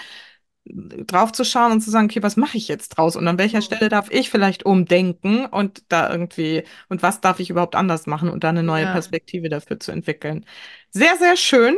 [0.68, 3.14] drauf zu schauen und zu sagen, okay, was mache ich jetzt draus?
[3.16, 3.62] Und an welcher Mhm.
[3.62, 8.28] Stelle darf ich vielleicht umdenken und da irgendwie, und was darf ich überhaupt anders machen
[8.30, 8.88] und da eine neue Ja.
[8.88, 10.44] Perspektive dafür zu entwickeln.
[10.90, 11.76] Sehr, sehr schön.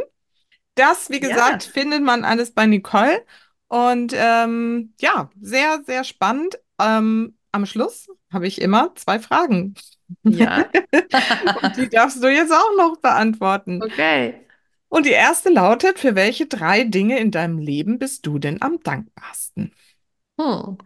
[0.77, 1.27] Das, wie Ja.
[1.29, 3.25] gesagt, findet man alles bei Nicole.
[3.69, 6.59] Und ähm, ja, sehr, sehr spannend.
[6.81, 9.75] Ähm, am Schluss habe ich immer zwei Fragen.
[10.23, 10.65] Ja.
[11.63, 13.83] Und die darfst du jetzt auch noch beantworten.
[13.83, 14.47] Okay.
[14.89, 18.81] Und die erste lautet, für welche drei Dinge in deinem Leben bist du denn am
[18.81, 19.75] dankbarsten?
[20.41, 20.79] Hm.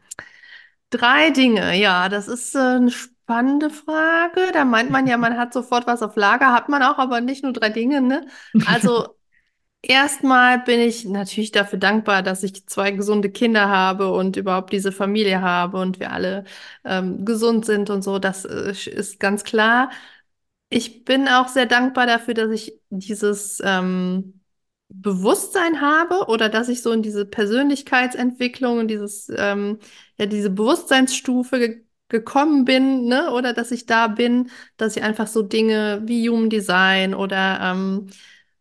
[0.90, 4.50] Drei Dinge, ja, das ist äh, eine spannende Frage.
[4.52, 7.44] Da meint man ja, man hat sofort was auf Lager, hat man auch, aber nicht
[7.44, 8.26] nur drei Dinge, ne?
[8.66, 9.16] Also
[9.82, 14.92] erstmal bin ich natürlich dafür dankbar, dass ich zwei gesunde Kinder habe und überhaupt diese
[14.92, 16.44] Familie habe und wir alle
[16.84, 18.18] ähm, gesund sind und so.
[18.18, 19.90] Das äh, ist ganz klar.
[20.70, 24.40] Ich bin auch sehr dankbar dafür, dass ich dieses ähm,
[24.88, 29.78] Bewusstsein habe oder dass ich so in diese Persönlichkeitsentwicklung und dieses, ähm,
[30.18, 33.30] ja, diese Bewusstseinsstufe ge gekommen bin, ne?
[33.32, 38.08] Oder dass ich da bin, dass ich einfach so Dinge wie Human Design oder ähm,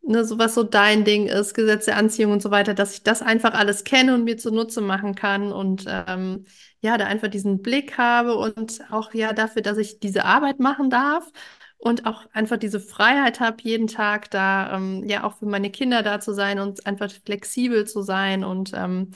[0.01, 3.03] ne, so was so dein Ding ist, Gesetz der Anziehung und so weiter, dass ich
[3.03, 6.45] das einfach alles kenne und mir zunutze machen kann und ähm,
[6.81, 10.89] ja, da einfach diesen Blick habe und auch ja dafür, dass ich diese Arbeit machen
[10.89, 11.31] darf
[11.77, 16.03] und auch einfach diese Freiheit habe, jeden Tag da ähm, ja auch für meine Kinder
[16.03, 19.11] da zu sein und einfach flexibel zu sein und ähm,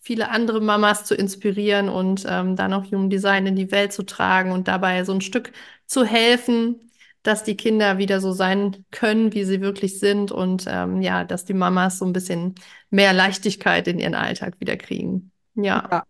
[0.00, 4.04] viele andere Mamas zu inspirieren und ähm, dann auch Human Design in die Welt zu
[4.04, 5.52] tragen und dabei so ein Stück
[5.86, 6.90] zu helfen,
[7.26, 11.44] dass die Kinder wieder so sein können, wie sie wirklich sind und ähm, ja, dass
[11.44, 12.54] die Mamas so ein bisschen
[12.90, 15.32] mehr Leichtigkeit in ihren Alltag wieder kriegen.
[15.54, 15.90] Ja.
[15.90, 16.04] Ja,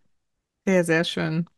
[0.66, 1.48] sehr, sehr schön.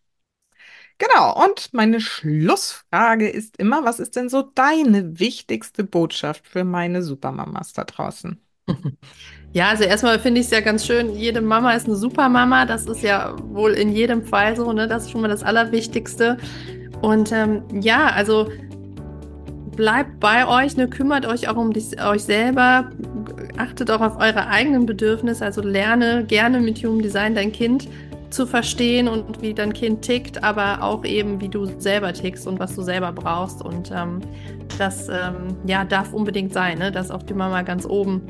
[0.98, 7.02] Genau, und meine Schlussfrage ist immer, was ist denn so deine wichtigste Botschaft für meine
[7.02, 8.40] Supermamas da draußen?
[9.52, 12.66] Ja, also erstmal finde ich es ja ganz schön, jede Mama ist eine Supermama.
[12.66, 14.86] Das ist ja wohl in jedem Fall so, ne?
[14.88, 16.36] Das ist schon mal das Allerwichtigste.
[17.00, 18.50] Und ähm, ja, also
[19.78, 20.88] bleibt bei euch, ne?
[20.88, 22.90] Kümmert euch auch um dich, euch selber.
[23.56, 25.44] Achtet auch auf eure eigenen Bedürfnisse.
[25.44, 27.88] Also lerne gerne mit Human Design dein Kind
[28.28, 32.58] zu verstehen und wie dein Kind tickt, aber auch eben, wie du selber tickst und
[32.58, 33.64] was du selber brauchst.
[33.64, 34.20] Und ähm,
[34.78, 36.90] das ähm, ja, darf unbedingt sein, ne?
[36.90, 38.22] dass auch die Mama ganz oben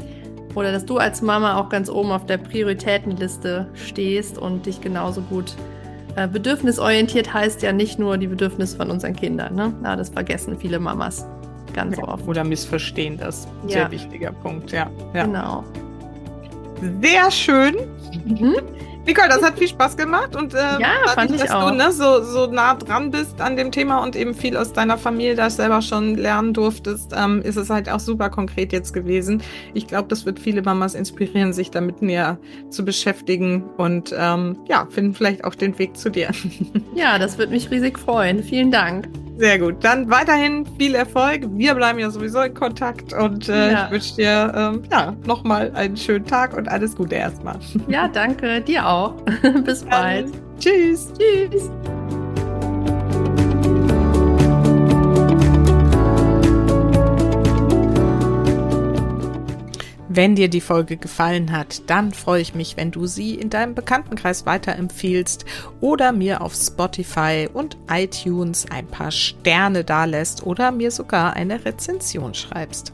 [0.55, 5.23] oder dass du als Mama auch ganz oben auf der Prioritätenliste stehst und dich genauso
[5.23, 5.55] gut
[6.15, 9.55] äh, bedürfnisorientiert heißt ja nicht nur die Bedürfnisse von unseren Kindern.
[9.55, 9.73] Ne?
[9.83, 11.27] Ja, das vergessen viele Mamas
[11.79, 12.27] ganz Ja, oft.
[12.27, 13.47] Oder missverstehen das.
[13.65, 13.71] Ja.
[13.71, 14.91] Sehr wichtiger Punkt, ja.
[15.15, 15.25] ja.
[15.25, 15.65] Genau.
[17.03, 17.75] Sehr schön.
[18.25, 18.57] Mhm.
[19.07, 21.71] Nicole, das hat viel Spaß gemacht und äh, Ja, fand ich dass auch.
[21.71, 24.99] du ne, so, so nah dran bist an dem Thema und eben viel aus deiner
[24.99, 29.43] Familie da selber schon lernen durftest, ähm, ist es halt auch super konkret jetzt gewesen.
[29.73, 32.37] Ich glaube, das wird viele Mamas inspirieren, sich damit näher
[32.69, 36.29] zu beschäftigen und ähm, ja, finden vielleicht auch den Weg zu dir.
[36.95, 38.43] Ja, das würde mich riesig freuen.
[38.43, 39.09] Vielen Dank.
[39.39, 39.77] Sehr gut.
[39.85, 41.43] Dann weiterhin viel Erfolg.
[41.51, 43.85] Wir bleiben ja sowieso in Kontakt und äh, Ja.
[43.87, 47.57] ich wünsche dir ähm, ja, nochmal einen schönen Tag und alles Gute erstmal.
[47.87, 48.61] Ja, danke.
[48.61, 49.15] Dir auch.
[49.65, 50.33] Bis bald.
[50.35, 51.13] Dann, tschüss.
[51.17, 51.71] Tschüss.
[60.19, 63.77] Wenn dir die Folge gefallen hat, dann freue ich mich, wenn du sie in deinem
[63.77, 65.45] Bekanntenkreis weiterempfiehlst
[65.81, 72.35] oder mir auf Spotify und iTunes ein paar Sterne dalässt oder mir sogar eine Rezension
[72.35, 72.93] schreibst.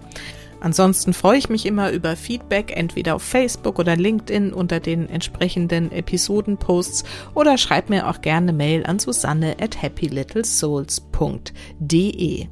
[0.60, 5.92] Ansonsten freue ich mich immer über Feedback, entweder auf Facebook oder LinkedIn unter den entsprechenden
[5.92, 12.48] Episodenposts oder schreib mir auch gerne Mail an Susanne at happylittlesouls.de.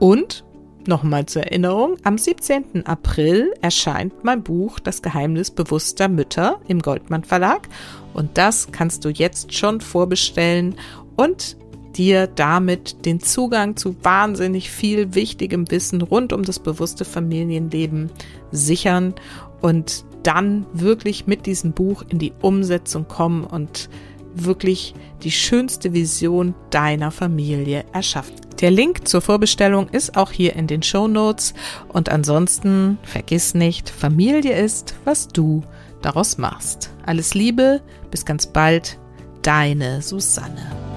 [0.00, 0.44] Und
[0.86, 2.86] Nochmal zur Erinnerung, am 17.
[2.86, 7.68] April erscheint mein Buch Das Geheimnis bewusster Mütter im Goldmann Verlag
[8.14, 10.74] und das kannst du jetzt schon vorbestellen
[11.16, 11.58] und
[11.96, 18.10] dir damit den Zugang zu wahnsinnig viel wichtigem Wissen rund um das bewusste Familienleben
[18.50, 19.14] sichern
[19.60, 23.90] und dann wirklich mit diesem Buch in die Umsetzung kommen und
[24.34, 28.36] wirklich die schönste Vision deiner Familie erschaffen.
[28.60, 31.54] Der Link zur Vorbestellung ist auch hier in den Show Notes
[31.88, 35.62] und ansonsten vergiss nicht, Familie ist, was du
[36.02, 36.90] daraus machst.
[37.06, 37.80] Alles Liebe,
[38.10, 38.98] bis ganz bald,
[39.42, 40.89] deine Susanne.